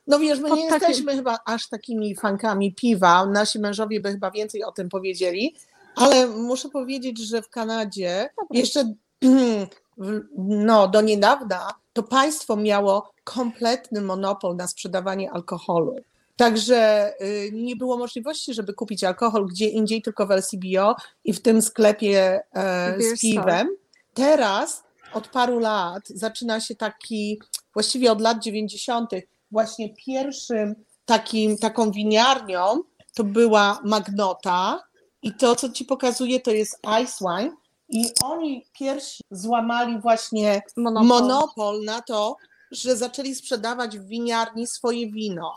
[0.07, 3.25] no wiesz, my nie takim- jesteśmy chyba aż takimi fankami piwa.
[3.25, 5.55] Nasi mężowie by chyba więcej o tym powiedzieli,
[5.95, 8.59] ale muszę powiedzieć, że w Kanadzie Dobra.
[8.59, 8.93] jeszcze
[10.37, 15.95] no, do niedawna to państwo miało kompletny monopol na sprzedawanie alkoholu.
[16.35, 21.41] Także y, nie było możliwości, żeby kupić alkohol gdzie indziej, tylko w LCBO i w
[21.41, 23.69] tym sklepie e, z piwem.
[24.13, 24.83] Teraz
[25.13, 27.39] od paru lat zaczyna się taki,
[27.73, 29.11] właściwie od lat 90.,
[29.51, 32.83] właśnie pierwszym takim, taką winiarnią
[33.13, 34.83] to była Magnota
[35.21, 37.55] i to, co ci pokazuję, to jest Ice Wine
[37.89, 41.07] i oni pierwsi złamali właśnie Monopol.
[41.07, 42.37] monopol na to,
[42.73, 45.53] że zaczęli sprzedawać w winiarni swoje wino.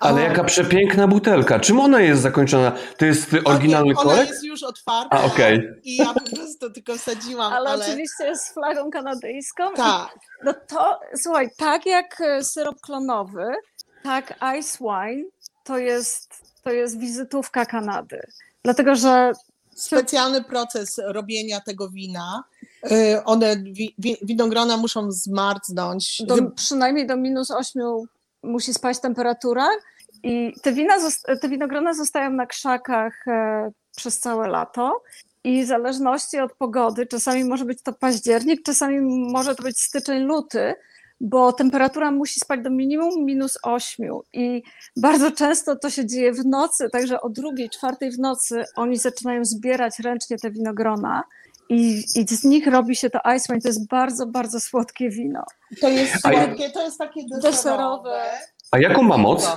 [0.00, 1.60] Ale O, jaka przepiękna butelka.
[1.60, 2.72] Czym ona jest zakończona?
[2.98, 4.28] To jest oryginalny Ona korek?
[4.28, 5.60] jest już otwarta A, okej.
[5.84, 9.74] i ja po prostu tylko wsadziłam, Ale, ale, oczywiście z flagą kanadyjską.
[9.74, 10.18] tak.
[10.44, 13.46] No to, słuchaj, tak jak e, syrop klonowy,
[14.02, 15.24] tak ice wine
[15.64, 16.30] to jest,
[16.64, 18.20] to jest wizytówka Kanady.
[18.64, 19.32] Dlatego, że
[19.74, 22.44] specjalny proces robienia tego wina.
[22.92, 26.22] Y, one, wi, winogrona muszą zmarznąć.
[26.26, 27.82] Do, przynajmniej do minus 8
[28.42, 29.68] musi spaść temperatura
[30.22, 30.94] i te, wina,
[31.40, 35.02] te winogrona zostają na krzakach e, przez całe lato
[35.44, 39.00] i w zależności od pogody, czasami może być to październik, czasami
[39.32, 40.74] może to być styczeń, luty,
[41.20, 44.62] bo temperatura musi spać do minimum minus 8 i
[44.96, 49.44] bardzo często to się dzieje w nocy, także o drugiej, czwartej w nocy oni zaczynają
[49.44, 51.24] zbierać ręcznie te winogrona
[51.68, 55.44] i, i z nich robi się to ice wine, to jest bardzo, bardzo słodkie wino.
[55.80, 57.50] To jest słodkie, to jest takie deserowe.
[57.50, 58.22] deserowe.
[58.70, 59.50] A jaką ma moc?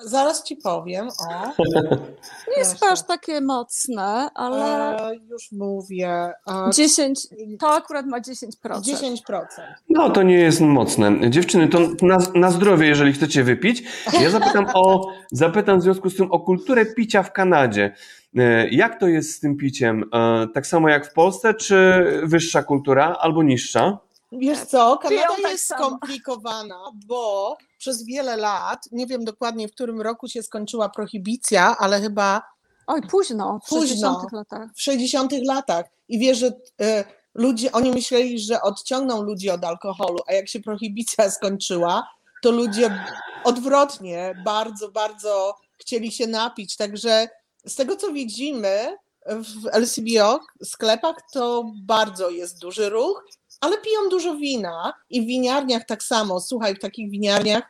[0.00, 1.08] Zaraz ci powiem.
[1.08, 1.52] O.
[2.50, 4.96] Nie jest aż takie mocne, ale.
[5.10, 6.32] E, już mówię.
[6.48, 7.26] E, 10,
[7.60, 8.46] to akurat ma 10%.
[8.64, 9.46] 10%.
[9.88, 11.30] No to nie jest mocne.
[11.30, 13.82] Dziewczyny, to na, na zdrowie, jeżeli chcecie wypić.
[14.20, 17.94] Ja zapytam o, zapytam w związku z tym o kulturę picia w Kanadzie.
[18.36, 20.04] E, jak to jest z tym piciem?
[20.14, 23.98] E, tak samo jak w Polsce, czy wyższa kultura albo niższa?
[24.32, 30.00] Wiesz co, Kanada tak jest skomplikowana, bo przez wiele lat, nie wiem dokładnie w którym
[30.00, 32.42] roku się skończyła prohibicja, ale chyba.
[32.86, 34.70] Oj, późno, w późno, 60 latach.
[34.74, 35.86] W 60 latach.
[36.08, 36.52] I wiesz, że y,
[37.34, 42.08] ludzie, oni myśleli, że odciągną ludzi od alkoholu, a jak się prohibicja skończyła,
[42.42, 43.04] to ludzie
[43.44, 46.76] odwrotnie bardzo, bardzo chcieli się napić.
[46.76, 47.28] Także
[47.66, 53.24] z tego co widzimy w LCBO sklepach, to bardzo jest duży ruch
[53.62, 56.40] ale piją dużo wina i w winiarniach tak samo.
[56.40, 57.62] Słuchaj, w takich winiarniach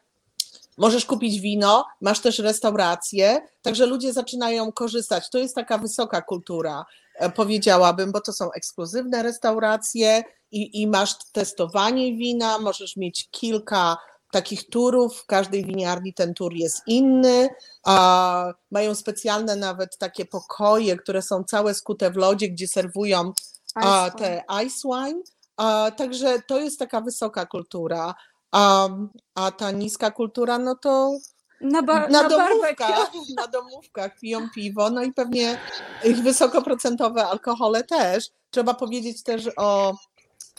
[0.79, 5.31] możesz kupić wino, masz też restaurację, także ludzie zaczynają korzystać.
[5.31, 11.15] To jest taka wysoka kultura, e, powiedziałabym, bo to są ekskluzywne restauracje i, i masz
[11.33, 13.97] testowanie wina, możesz mieć kilka
[14.31, 17.49] takich turów, w każdej winiarni ten tur jest inny,
[17.85, 23.33] a mają specjalne nawet takie pokoje, które są całe skute w lodzie, gdzie serwują
[23.75, 25.23] a, te ice wine,
[25.57, 28.15] a, także to jest taka wysoka kultura.
[28.53, 28.89] A,
[29.35, 31.13] a ta niska kultura, no to
[31.61, 35.59] na, na, na domówkach, na domówkach piją piwo, no i pewnie
[36.05, 38.31] ich wysokoprocentowe alkohole też.
[38.51, 39.95] Trzeba powiedzieć też o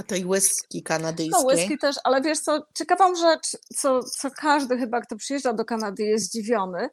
[0.08, 1.44] tej whisky kanadyjskiej.
[1.44, 5.66] No whisky też, ale wiesz co, ciekawą rzecz, co, co każdy chyba, kto przyjeżdża do
[5.66, 6.90] Kanady jest zdziwiony,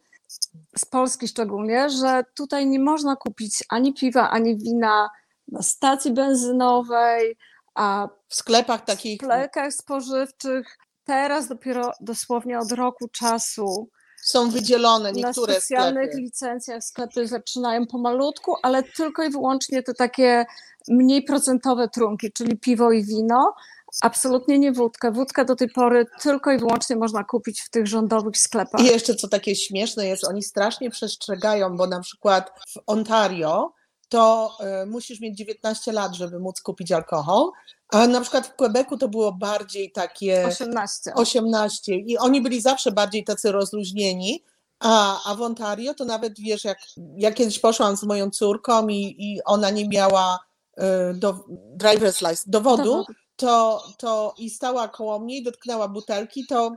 [0.79, 5.11] z Polski szczególnie, że tutaj nie można kupić ani piwa, ani wina
[5.49, 7.37] na stacji benzynowej,
[7.75, 9.21] a w sklepach takich.
[9.21, 13.89] W sklepach spożywczych teraz dopiero dosłownie od roku czasu
[14.23, 16.23] są wydzielone niektóre Na specjalnych sklepy.
[16.23, 20.47] licencjach sklepy zaczynają pomalutku, ale tylko i wyłącznie te takie
[20.89, 23.55] mniej procentowe trunki, czyli piwo i wino.
[24.03, 25.13] Absolutnie nie wódkę.
[25.13, 28.81] Wódkę do tej pory tylko i wyłącznie można kupić w tych rządowych sklepach.
[28.81, 33.73] I jeszcze co takie śmieszne jest, oni strasznie przestrzegają, bo na przykład w Ontario
[34.11, 37.51] to e, musisz mieć 19 lat, żeby móc kupić alkohol.
[37.89, 41.15] A na przykład w Quebecu to było bardziej takie 18.
[41.15, 44.45] 18 i oni byli zawsze bardziej tacy rozluźnieni.
[44.79, 46.79] A, a w Ontario to nawet wiesz, jak
[47.17, 50.39] ja kiedyś poszłam z moją córką i, i ona nie miała
[50.79, 50.83] y,
[51.15, 51.33] do,
[51.77, 53.05] driver's license, dowodu,
[53.37, 56.73] to, to i stała koło mnie i dotknęła butelki, to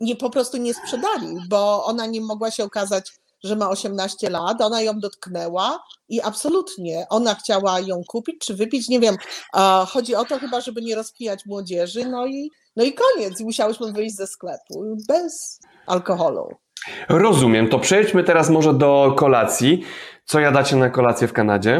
[0.00, 3.12] nie po prostu nie sprzedali, bo ona nie mogła się okazać
[3.44, 8.88] że ma 18 lat, ona ją dotknęła i absolutnie ona chciała ją kupić czy wypić,
[8.88, 9.16] nie wiem.
[9.88, 13.40] Chodzi o to chyba, żeby nie rozpijać młodzieży, no i, no i koniec.
[13.40, 16.48] Musiałyśmy wyjść ze sklepu bez alkoholu.
[17.08, 17.68] Rozumiem.
[17.68, 19.84] To przejdźmy teraz może do kolacji.
[20.24, 21.72] Co jadacie na kolację w Kanadzie?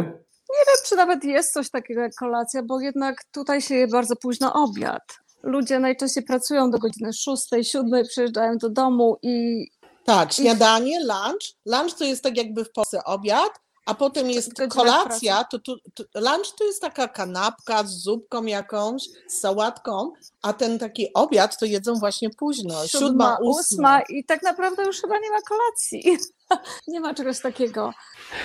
[0.49, 4.15] Nie wiem, czy nawet jest coś takiego jak kolacja, bo jednak tutaj się je bardzo
[4.15, 5.01] późno obiad.
[5.43, 9.65] Ludzie najczęściej pracują do godziny 6, 7, przyjeżdżają do domu i
[10.05, 11.53] tak, śniadanie, lunch.
[11.65, 13.51] Lunch to jest tak jakby w Polsce obiad,
[13.85, 19.03] a potem jest kolacja, to, to, to, lunch to jest taka kanapka z zupką jakąś,
[19.27, 20.11] z sałatką,
[20.41, 23.59] a ten taki obiad to jedzą właśnie późno, siódma, siódma ósma.
[23.59, 26.17] ósma i tak naprawdę już chyba nie ma kolacji.
[26.87, 27.93] nie ma czegoś takiego.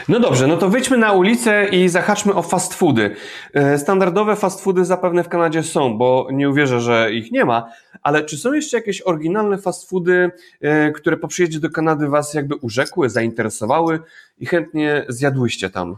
[0.09, 3.17] No dobrze, no to wyjdźmy na ulicę i zahaczmy o fast foody.
[3.55, 7.73] E, standardowe fast foody zapewne w Kanadzie są, bo nie uwierzę, że ich nie ma,
[8.03, 12.35] ale czy są jeszcze jakieś oryginalne fast foody, e, które po przyjeździe do Kanady Was
[12.35, 14.01] jakby urzekły, zainteresowały
[14.39, 15.97] i chętnie zjadłyście tam?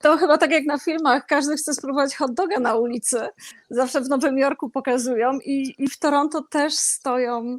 [0.00, 3.28] To chyba tak jak na filmach, każdy chce spróbować hot doga na ulicy.
[3.70, 7.58] Zawsze w Nowym Jorku pokazują i, i w Toronto też stoją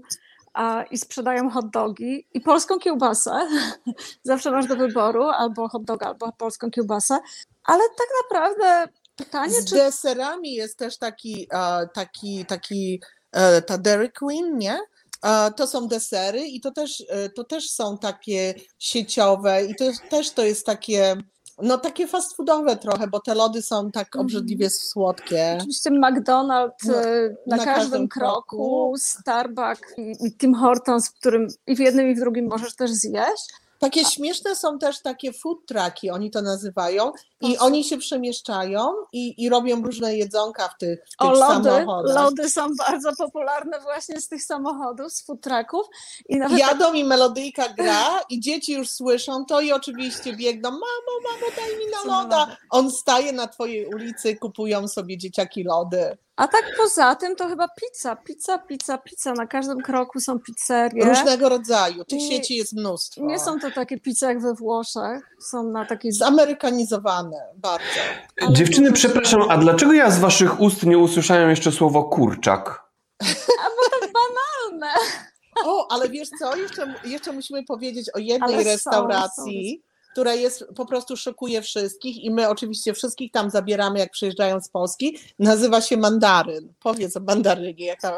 [0.55, 3.31] a, i sprzedają hot dogi i polską kiełbasę.
[4.23, 7.19] Zawsze masz do wyboru albo hot dog, albo polską kiełbasę.
[7.63, 9.75] Ale tak naprawdę pytanie, Z czy...
[9.75, 11.47] deserami jest też taki,
[11.93, 14.79] taki, taki e, ta Dairy Queen, nie?
[15.55, 20.31] To są desery i to też, e, to też są takie sieciowe i to też
[20.31, 21.15] to jest takie
[21.61, 24.21] no takie fast foodowe trochę, bo te lody są tak Mhm.
[24.25, 25.55] obrzydliwie słodkie.
[25.57, 26.93] Oczywiście McDonald's No,
[27.47, 28.93] na, na każdym, każdym kroku, kroku.
[28.97, 32.91] Starbucks i, i Tim Hortons, w którym i w jednym i w drugim możesz też
[32.91, 33.53] zjeść.
[33.79, 37.11] Takie śmieszne są też takie food trucki, oni to nazywają
[37.41, 41.69] i oni się przemieszczają i, i robią różne jedzonka w tych, w tych O, lody,
[41.69, 42.15] samochodach.
[42.15, 45.88] lody są bardzo popularne właśnie z tych samochodów, z food trucków
[46.29, 50.71] i nawet tak, Jadą i melodyjka gra i dzieci już słyszą to i oczywiście biegną,
[50.71, 52.57] mamo, mamo, daj mi na loda.
[52.69, 56.17] On staje na twojej ulicy, kupują sobie dzieciaki lody.
[56.35, 61.05] A tak poza tym to chyba pizza, pizza, pizza, pizza, na każdym kroku są pizzerie.
[61.05, 63.25] Różnego rodzaju, tych sieci jest mnóstwo.
[63.25, 67.85] Nie są to takie pizze jak we Włoszech, są na takiej Zamerykanizowane bardzo.
[68.41, 72.85] Ale Dziewczyny, to- przepraszam, a dlaczego ja z waszych ust nie usłyszałem jeszcze słowo kurczak?
[74.01, 74.93] banalne.
[75.65, 79.83] O, ale wiesz co, jeszcze, jeszcze musimy powiedzieć o jednej Ale są, restauracji,
[80.15, 84.69] która jest, po prostu szokuje wszystkich i my oczywiście wszystkich tam zabieramy, jak przyjeżdżają z
[84.69, 85.17] Polski.
[85.39, 86.73] Nazywa się Mandaryn.
[86.80, 87.86] Powiedz o mandarynie.
[87.86, 88.17] Jaka...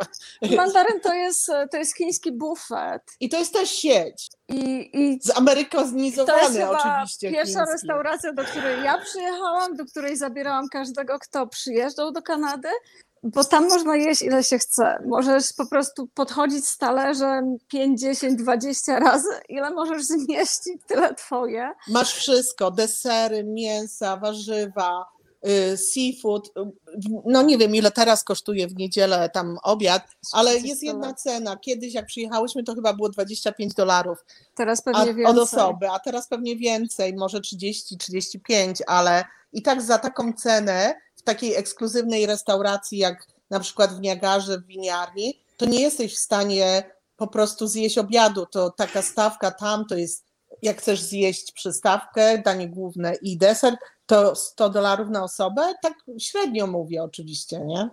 [0.57, 3.01] Mandaryn to jest, to jest chiński bufet.
[3.19, 4.29] I to jest też sieć.
[4.49, 7.31] I, i to jest Zamerykanizowane chyba oczywiście.
[7.31, 7.71] pierwsza chiński.
[7.71, 12.69] restauracja, do której ja przyjechałam, do której zabierałam każdego, kto przyjeżdżał do Kanady,
[13.23, 15.03] bo tam można jeść ile się chce.
[15.05, 21.71] Możesz po prostu podchodzić z talerzem 5, 10, 20 razy, ile możesz zmieścić, tyle twoje.
[21.87, 25.05] Masz wszystko, desery, mięsa, warzywa,
[25.47, 26.51] y, seafood.
[27.25, 30.03] No nie wiem, ile teraz kosztuje w niedzielę tam obiad,
[30.33, 31.57] ale 30 jest jedna cena.
[31.57, 34.25] Kiedyś jak przyjechałyśmy, to chyba było 25 dolarów
[34.55, 35.25] Teraz a, pewnie więcej.
[35.25, 40.95] od osoby, a teraz pewnie więcej, może 30-35, ale i tak za taką cenę
[41.27, 46.83] takiej ekskluzywnej restauracji, jak na przykład w Niagarze, w winiarni, to nie jesteś w stanie
[47.17, 48.45] po prostu zjeść obiadu.
[48.45, 50.25] To taka stawka tam to jest,
[50.61, 55.73] jak chcesz zjeść przystawkę, danie główne i deser, to 100 dolarów na osobę.
[55.81, 57.89] Tak średnio mówię oczywiście, nie?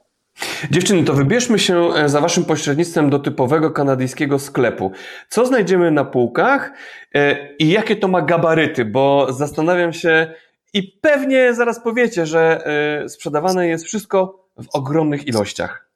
[0.70, 4.92] Dziewczyny, to wybierzmy się e, za waszym pośrednictwem do typowego kanadyjskiego sklepu.
[5.28, 6.72] Co znajdziemy na półkach
[7.14, 8.84] e, i jakie to ma gabaryty?
[8.84, 10.34] Bo zastanawiam się
[10.74, 12.66] i pewnie zaraz powiecie, że
[13.04, 15.90] e, sprzedawane jest wszystko w ogromnych ilościach.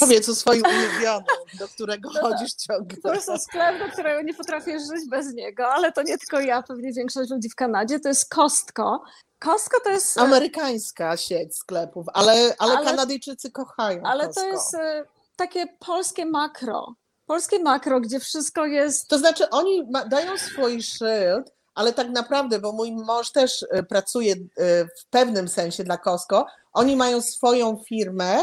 [0.00, 1.24] Powiedz o swoim ulubionym,
[1.58, 2.96] do którego chodzisz ciągle.
[3.02, 6.62] Po prostu sklep, do którego nie potrafię żyć bez niego, ale to nie tylko ja,
[6.62, 9.02] pewnie większość ludzi w Kanadzie, to jest Costco.
[9.38, 10.18] Costco to jest...
[10.18, 14.40] Amerykańska sieć sklepów, ale, ale, Ale- Kanadyjczycy kochają Ale Costco.
[14.40, 15.04] to jest e,
[15.36, 16.94] takie polskie makro.
[17.26, 19.08] Polskie makro, gdzie wszystko jest.
[19.08, 23.82] To znaczy, oni ma, dają swój szyld, ale tak naprawdę, bo mój mąż też e,
[23.82, 24.38] pracuje e,
[24.84, 28.38] w pewnym sensie dla Costco, oni mają swoją firmę,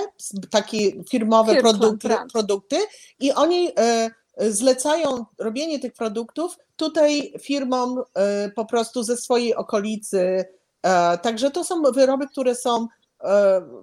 [0.50, 2.32] takie firmowe produkty, brand.
[2.32, 2.78] produkty
[3.20, 8.04] i oni e, zlecają robienie tych produktów tutaj firmom
[8.56, 10.46] po prostu ze swojej okolicy.
[11.22, 12.88] Także to są wyroby, które są,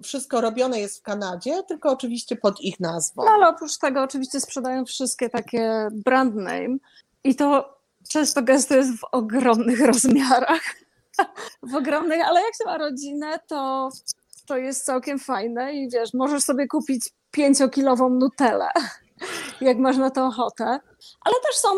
[0.03, 3.25] wszystko robione jest w Kanadzie, tylko oczywiście pod ich nazwą.
[3.25, 6.77] No ale oprócz tego oczywiście sprzedają wszystkie takie brand name
[7.23, 7.78] i to
[8.09, 10.61] często gęsto jest w ogromnych rozmiarach.
[11.63, 13.89] w ogromnych, ale jak się ma rodzinę, to,
[14.45, 18.67] to jest całkiem fajne i wiesz, możesz sobie kupić pięciokilową nutellę,
[19.61, 20.65] jak masz na to ochotę,
[21.21, 21.69] ale też są,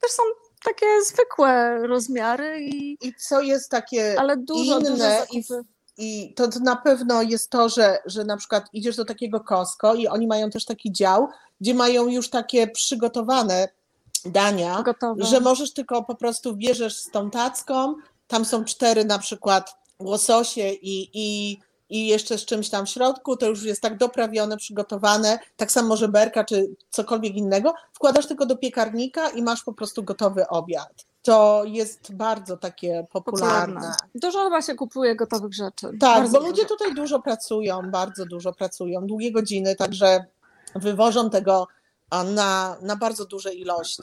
[0.00, 0.22] też są
[0.64, 5.68] takie zwykłe rozmiary i I co jest takie ale dużo, dużo inne i, zakupy.
[5.98, 9.94] i to, to na pewno jest to, że, że na przykład idziesz do takiego Costco
[9.94, 11.28] i oni mają też taki dział,
[11.60, 13.68] gdzie mają już takie przygotowane
[14.28, 15.24] dania, gotowe.
[15.24, 17.94] że możesz tylko po prostu bierzesz z tą tacką,
[18.26, 21.58] tam są cztery na przykład łososie i, i,
[21.90, 25.88] i jeszcze z czymś tam w środku, to już jest tak doprawione, przygotowane, tak samo
[25.88, 31.06] może berka czy cokolwiek innego, wkładasz tylko do piekarnika i masz po prostu gotowy obiad.
[31.22, 33.74] To jest bardzo takie popularne.
[33.74, 33.94] popularne.
[34.14, 35.86] Dużo chyba się kupuje gotowych rzeczy.
[35.86, 36.74] Tak, Bardzo bo ludzie dużo.
[36.74, 40.24] tutaj dużo pracują, bardzo dużo pracują, długie godziny, także
[40.74, 41.66] wywożą tego
[42.10, 44.02] a, na, na bardzo duże ilości.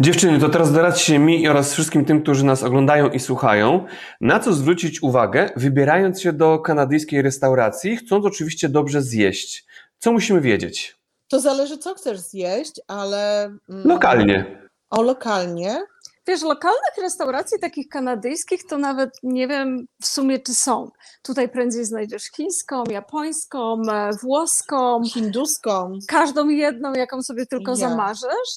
[0.00, 3.86] Dziewczyny, to teraz doradźcie mi oraz wszystkim tym, którzy nas oglądają i słuchają,
[4.20, 9.66] na co zwrócić uwagę, wybierając się do kanadyjskiej restauracji, chcąc oczywiście dobrze zjeść.
[9.98, 10.96] Co musimy wiedzieć?
[11.28, 13.44] To zależy, co chcesz zjeść, ale.
[13.44, 14.68] mm, Lokalnie.
[14.90, 15.82] O, lokalnie.
[16.26, 20.90] Wiesz, lokalnych restauracji takich kanadyjskich to nawet nie wiem w sumie czy są.
[21.22, 25.98] Tutaj prędzej znajdziesz chińską, japońską, e, włoską, Hinduską.
[26.08, 27.76] każdą jedną, jaką sobie tylko Ja.
[27.76, 28.50] zamarzysz.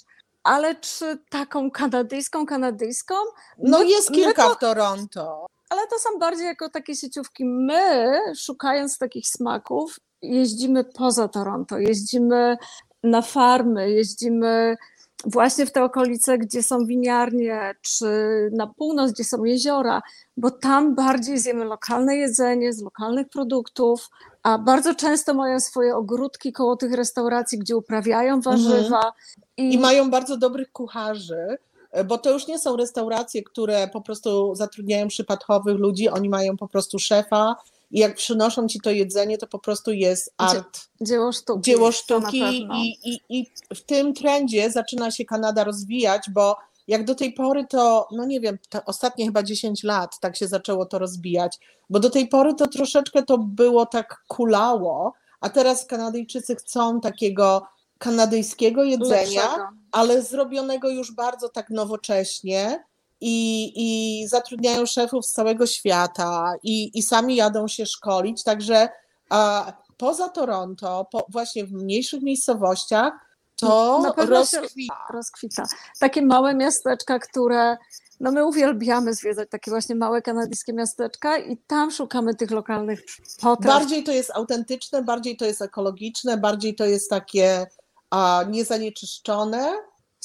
[0.43, 3.15] Ale czy taką kanadyjską, kanadyjską?
[3.57, 5.45] No, My- jest kilka to- w Toronto.
[5.69, 7.45] Ale to są bardziej jako takie sieciówki.
[7.45, 12.57] My, szukając takich smaków, jeździmy poza Toronto, jeździmy
[13.03, 14.77] na farmy, jeździmy
[15.25, 18.05] właśnie w te okolice, gdzie są winiarnie, czy
[18.53, 20.01] na północ, gdzie są jeziora,
[20.37, 24.09] bo tam bardziej zjemy lokalne jedzenie z lokalnych produktów,
[24.43, 28.97] a bardzo często mają swoje ogródki koło tych restauracji, gdzie uprawiają warzywa.
[28.97, 29.13] Mhm.
[29.57, 29.73] I...
[29.73, 31.57] I mają bardzo dobrych kucharzy,
[32.05, 36.67] bo to już nie są restauracje, które po prostu zatrudniają przypadkowych ludzi, oni mają po
[36.67, 37.55] prostu szefa,
[37.91, 40.79] i jak przynoszą ci to jedzenie, to po prostu jest art.
[41.01, 41.61] Dzieło sztuki.
[41.61, 46.57] Dzieło sztuki i, i, i w tym trendzie zaczyna się Kanada rozwijać, bo
[46.87, 50.85] jak do tej pory to, no nie wiem, ostatnie chyba 10 lat tak się zaczęło
[50.85, 51.59] to rozbijać,
[51.89, 57.67] bo do tej pory to troszeczkę to było tak kulało, a teraz Kanadyjczycy chcą takiego
[57.97, 59.69] kanadyjskiego jedzenia, Lepszego.
[59.91, 62.83] ale zrobionego już bardzo tak nowocześnie
[63.21, 68.89] i, i zatrudniają szefów z całego świata i, i sami jadą się szkolić, także
[69.29, 73.13] a, poza Toronto, po, właśnie w mniejszych miejscowościach,
[73.55, 75.07] to rozkwita.
[75.13, 75.63] rozkwita.
[75.99, 77.77] Takie małe miasteczka, które
[78.19, 83.03] no my uwielbiamy zwiedzać takie właśnie małe kanadyjskie miasteczka i tam szukamy tych lokalnych
[83.41, 83.79] potraw.
[83.79, 87.67] Bardziej to jest autentyczne, bardziej to jest ekologiczne, bardziej to jest takie
[88.09, 89.73] a, niezanieczyszczone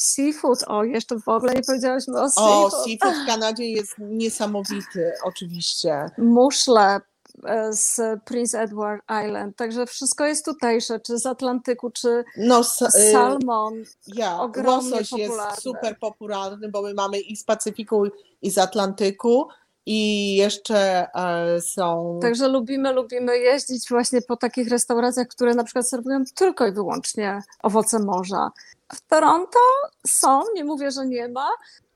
[0.02, 2.74] Seafood, o jeszcze w ogóle nie powiedziałyśmy o seafood.
[2.74, 6.06] O, seafood w Kanadzie jest niesamowity, oczywiście.
[6.18, 7.00] Muszle
[7.44, 13.12] e, z Prince Edward Island, także wszystko jest tutejsze, czy z Atlantyku, czy no, y,
[13.12, 13.74] salmon.
[14.06, 15.18] Ja, łosoś popularny.
[15.18, 18.04] jest super popularny, bo my mamy i z Pacyfiku,
[18.42, 19.48] i z Atlantyku.
[19.86, 22.18] I jeszcze e, są.
[22.22, 27.42] Także lubimy, lubimy jeździć właśnie po takich restauracjach, które na przykład serwują tylko i wyłącznie
[27.62, 28.50] owoce morza.
[28.94, 29.58] W Toronto
[30.06, 31.48] są, nie mówię, że nie ma,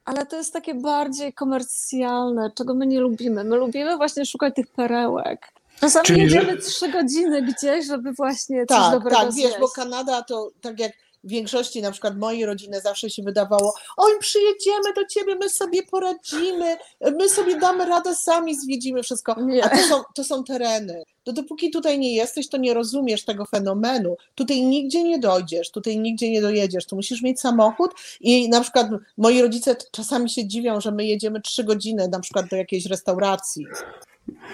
[0.04, 3.44] ale to jest takie bardziej komercjalne, czego my nie lubimy.
[3.44, 5.52] My lubimy właśnie szukać tych perełek.
[5.80, 6.58] Czasami Czyli, jedziemy że...
[6.58, 10.92] trzy godziny gdzieś, żeby właśnie coś tak, dobrego Tak, wiesz, bo Kanada to tak jak
[11.26, 16.76] większości na przykład mojej rodziny zawsze się wydawało, oj, przyjedziemy do ciebie, my sobie poradzimy,
[17.18, 19.40] my sobie damy radę, sami zwiedzimy wszystko.
[19.40, 19.64] Nie.
[19.64, 21.02] A to są, to są tereny.
[21.24, 24.16] To dopóki tutaj nie jesteś, to nie rozumiesz tego fenomenu.
[24.34, 26.86] Tutaj nigdzie nie dojdziesz, tutaj nigdzie nie dojedziesz.
[26.86, 31.40] Tu musisz mieć samochód i na przykład moi rodzice czasami się dziwią, że my jedziemy
[31.40, 33.66] trzy godziny na przykład do jakiejś restauracji.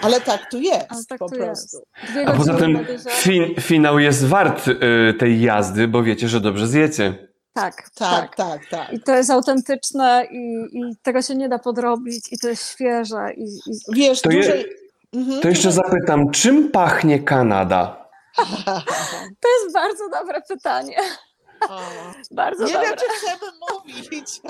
[0.03, 1.83] Ale tak tu jest tak po tu prostu.
[2.15, 2.29] Jest.
[2.29, 7.29] A poza tym fin finał jest wart y, tej jazdy, bo wiecie, że dobrze zjecie.
[7.53, 8.93] Tak, tak, tak, tak, tak.
[8.93, 13.33] I to jest autentyczne i, i tego się nie da podrobić i to jest świeże.
[13.37, 13.95] I, i...
[13.95, 14.59] Wiesz, to, dłużej...
[15.13, 18.03] je, mhm, to jeszcze zapytam, czym pachnie Kanada?
[19.41, 20.97] To jest bardzo dobre pytanie.
[22.31, 22.89] Bardzo Nie dobre.
[22.89, 24.41] wiem, czy chcemy mówić.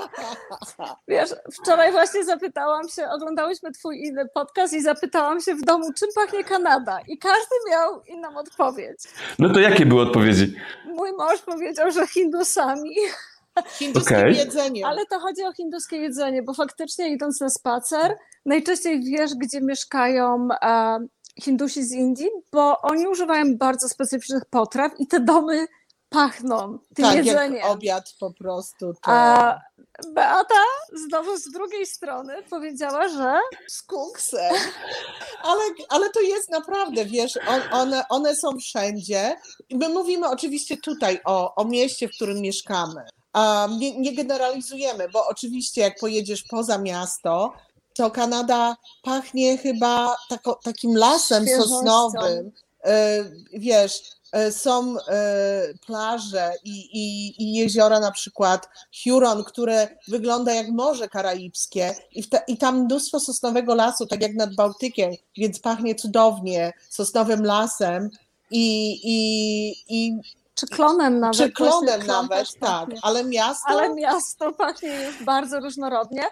[1.07, 1.29] Wiesz,
[1.61, 6.43] wczoraj właśnie zapytałam się, oglądałyśmy twój inny podcast i zapytałam się w domu, czym pachnie
[6.43, 6.99] Kanada.
[7.07, 8.99] I każdy miał inną odpowiedź.
[9.39, 10.55] No to jakie były odpowiedzi?
[10.85, 12.95] Mój mąż powiedział, że Hindusami.
[13.67, 14.31] Hinduskie okay.
[14.31, 14.87] jedzenie.
[14.87, 20.47] Ale to chodzi o hinduskie jedzenie, bo faktycznie idąc na spacer, najczęściej wiesz, gdzie mieszkają
[20.61, 20.99] e,
[21.41, 25.67] Hindusi z Indii, bo oni używają bardzo specyficznych potraw i te domy
[26.13, 27.55] pachną tym tak, jedzeniem.
[27.55, 28.93] Jak obiad po prostu.
[28.93, 28.99] To...
[29.03, 29.59] A
[30.13, 30.63] Beata
[31.07, 34.53] znowu z drugiej strony powiedziała, że z kuksem.
[35.43, 39.35] Ale, ale to jest naprawdę, wiesz, on, one, one są wszędzie.
[39.71, 43.05] My mówimy oczywiście tutaj o, o mieście, w którym mieszkamy.
[43.35, 47.53] Um, nie, nie generalizujemy, bo oczywiście jak pojedziesz poza miasto,
[47.93, 52.51] to Kanada pachnie chyba tako, takim lasem sosnowym.
[52.85, 52.91] Yy,
[53.53, 54.01] wiesz,
[54.51, 58.69] są e, plaże i, i, i, jeziora, na przykład
[59.03, 64.55] Huron, które wygląda jak Morze Karaibskie i, i tam mnóstwo sosnowego lasu, tak jak nad
[64.55, 68.09] Bałtykiem, więc pachnie cudownie sosnowym lasem
[68.51, 70.21] i, i, i
[70.55, 71.37] czy klonem nawet.
[71.37, 73.69] Czy klonem nawet, tak, ale miasto.
[73.69, 76.23] Ale miasto pachnie już bardzo różnorodnie.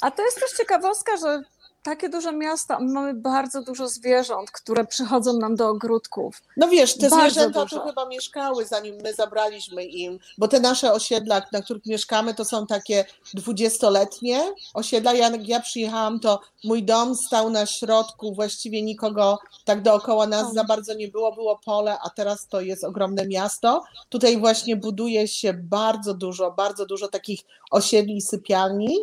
[0.00, 1.42] A to jest też ciekawostka, że
[1.88, 6.42] takie duże miasta, mamy bardzo dużo zwierząt, które przychodzą nam do ogródków.
[6.56, 7.80] No wiesz, te bardzo zwierzęta dużo.
[7.80, 12.44] tu chyba mieszkały, zanim my zabraliśmy im, bo te nasze osiedla, na których mieszkamy, to
[12.44, 14.40] są takie dwudziestoletnie
[14.74, 15.12] osiedla.
[15.12, 20.54] Ja, jak ja przyjechałam, to mój dom stał na środku, właściwie nikogo tak dookoła nas
[20.54, 23.84] za bardzo nie było, było pole, a teraz to jest ogromne miasto.
[24.08, 28.96] Tutaj właśnie buduje się bardzo dużo, bardzo dużo takich osiedli i sypialni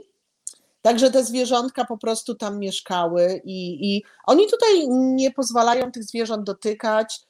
[0.85, 6.43] Także te zwierzątka po prostu tam mieszkały i, i oni tutaj nie pozwalają tych zwierząt
[6.43, 7.21] dotykać,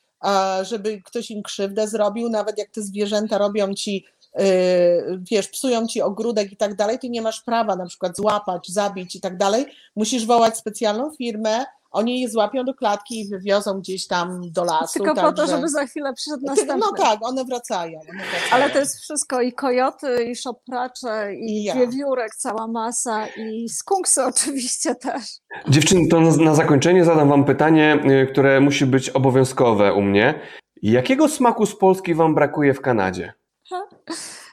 [0.61, 4.05] żeby ktoś im krzywdę zrobił, nawet jak te zwierzęta robią ci,
[4.39, 8.67] y, wiesz, psują ci ogródek i tak dalej, ty nie masz prawa na przykład złapać,
[8.67, 9.65] zabić i tak dalej.
[9.95, 11.65] Musisz wołać specjalną firmę,
[11.95, 14.93] oni je złapią do klatki i wywiozą gdzieś tam do lasu.
[14.93, 15.31] Tylko także...
[15.31, 16.77] po to, żeby za chwilę przyszedł następny.
[16.77, 18.51] No tak, one wracają, one wracają.
[18.51, 21.75] Ale to jest wszystko i kojoty, i szopracze, i, I ja.
[21.75, 25.23] wiewiórek, cała masa, i skunksy oczywiście też.
[25.67, 30.39] Dziewczyny, to na, na zakończenie zadam Wam pytanie, y, które musi być obowiązkowe u mnie.
[30.81, 33.33] Jakiego smaku z Polski Wam brakuje w Kanadzie?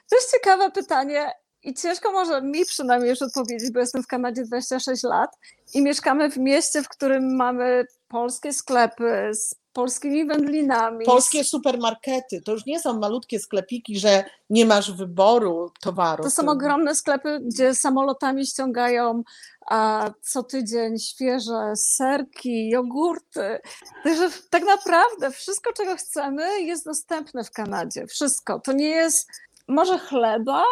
[0.09, 1.31] To jest ciekawe pytanie
[1.63, 5.37] i ciężko może mi przynajmniej już odpowiedzieć, bo jestem w Kanadzie 26 lat
[5.73, 11.05] i mieszkamy w mieście, w którym mamy polskie sklepy z polskimi wędlinami.
[11.05, 16.23] Polskie supermarkety, to już nie są malutkie sklepiki, że nie masz wyboru towaru.
[16.23, 19.23] To są ogromne sklepy, gdzie samolotami ściągają
[19.67, 23.59] a, co tydzień świeże serki, jogurty.
[24.03, 28.07] Także tak naprawdę wszystko, czego chcemy, jest dostępne w Kanadzie.
[28.07, 28.59] Wszystko.
[28.59, 29.29] To nie jest
[29.67, 30.63] może chleba,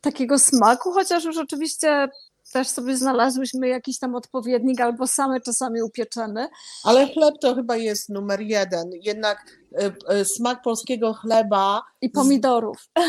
[0.00, 2.08] takiego smaku, chociaż już oczywiście
[2.52, 6.48] też sobie znalazłyśmy jakiś tam odpowiednik, albo same czasami upieczemy.
[6.84, 8.90] Ale chleb to chyba jest numer jeden.
[9.02, 9.46] Jednak
[9.82, 12.88] y, y, smak polskiego chleba I pomidorów.
[12.98, 13.02] y,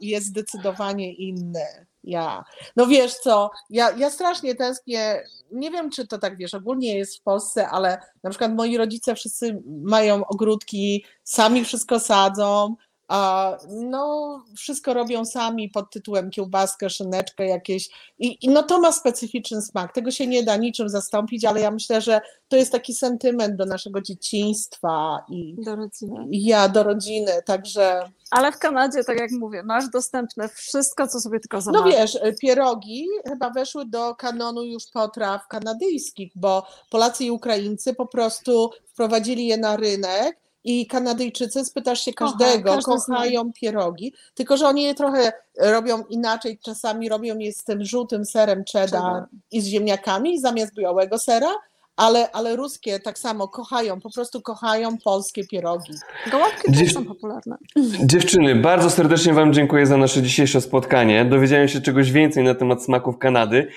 [0.00, 1.86] jest zdecydowanie inny.
[2.04, 2.44] Ja.
[2.76, 5.22] No wiesz co, ja, ja strasznie tęsknię,
[5.52, 9.14] nie wiem czy to tak wiesz, ogólnie jest w Polsce, ale na przykład moi rodzice
[9.14, 12.76] wszyscy mają ogródki, sami wszystko sadzą,
[13.08, 17.88] a no wszystko robią sami pod tytułem kiełbaskę, szyneczkę jakieś
[18.18, 21.70] i, i no to ma specyficzny smak, tego się nie da niczym zastąpić, ale ja
[21.70, 26.26] myślę, że to jest taki sentyment do naszego dzieciństwa i, Do rodziny.
[26.30, 31.20] i ja do rodziny, także Ale w Kanadzie, tak jak mówię, masz dostępne wszystko, co
[31.20, 31.94] sobie tylko No zamarzysz.
[31.96, 38.70] wiesz, pierogi chyba weszły do kanonu już potraw kanadyjskich, bo Polacy i Ukraińcy po prostu
[38.86, 42.82] wprowadzili je na rynek i Kanadyjczycy, spytasz się Kocha, każdego, zna.
[42.82, 48.24] kochają pierogi, tylko że oni je trochę robią inaczej, czasami robią je z tym żółtym
[48.24, 51.50] serem cheddar i z ziemniakami zamiast białego sera,
[51.96, 55.92] ale, ale ruskie tak samo kochają, po prostu kochają polskie pierogi.
[56.30, 57.56] Gołąbki Dziś- też są popularne.
[58.04, 61.24] Dziewczyny, bardzo serdecznie Wam dziękuję za nasze dzisiejsze spotkanie.
[61.24, 63.68] Dowiedziałem się czegoś więcej na temat smaków Kanady.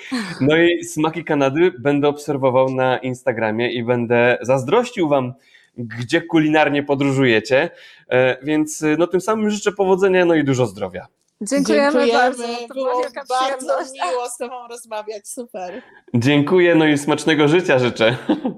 [0.42, 5.34] No i smaki Kanady będę obserwował na Instagramie i będę zazdrościł Wam,
[5.78, 7.70] gdzie kulinarnie podróżujecie.
[8.10, 11.08] E, Więc e, no tym samym życzę powodzenia, no i dużo zdrowia.
[11.42, 12.44] Dziękujemy, bardzo.
[12.44, 15.82] To była Było wielka bardzo miło z Tobą rozmawiać, super.
[16.14, 18.18] Dziękuję, no i smacznego życia życzę.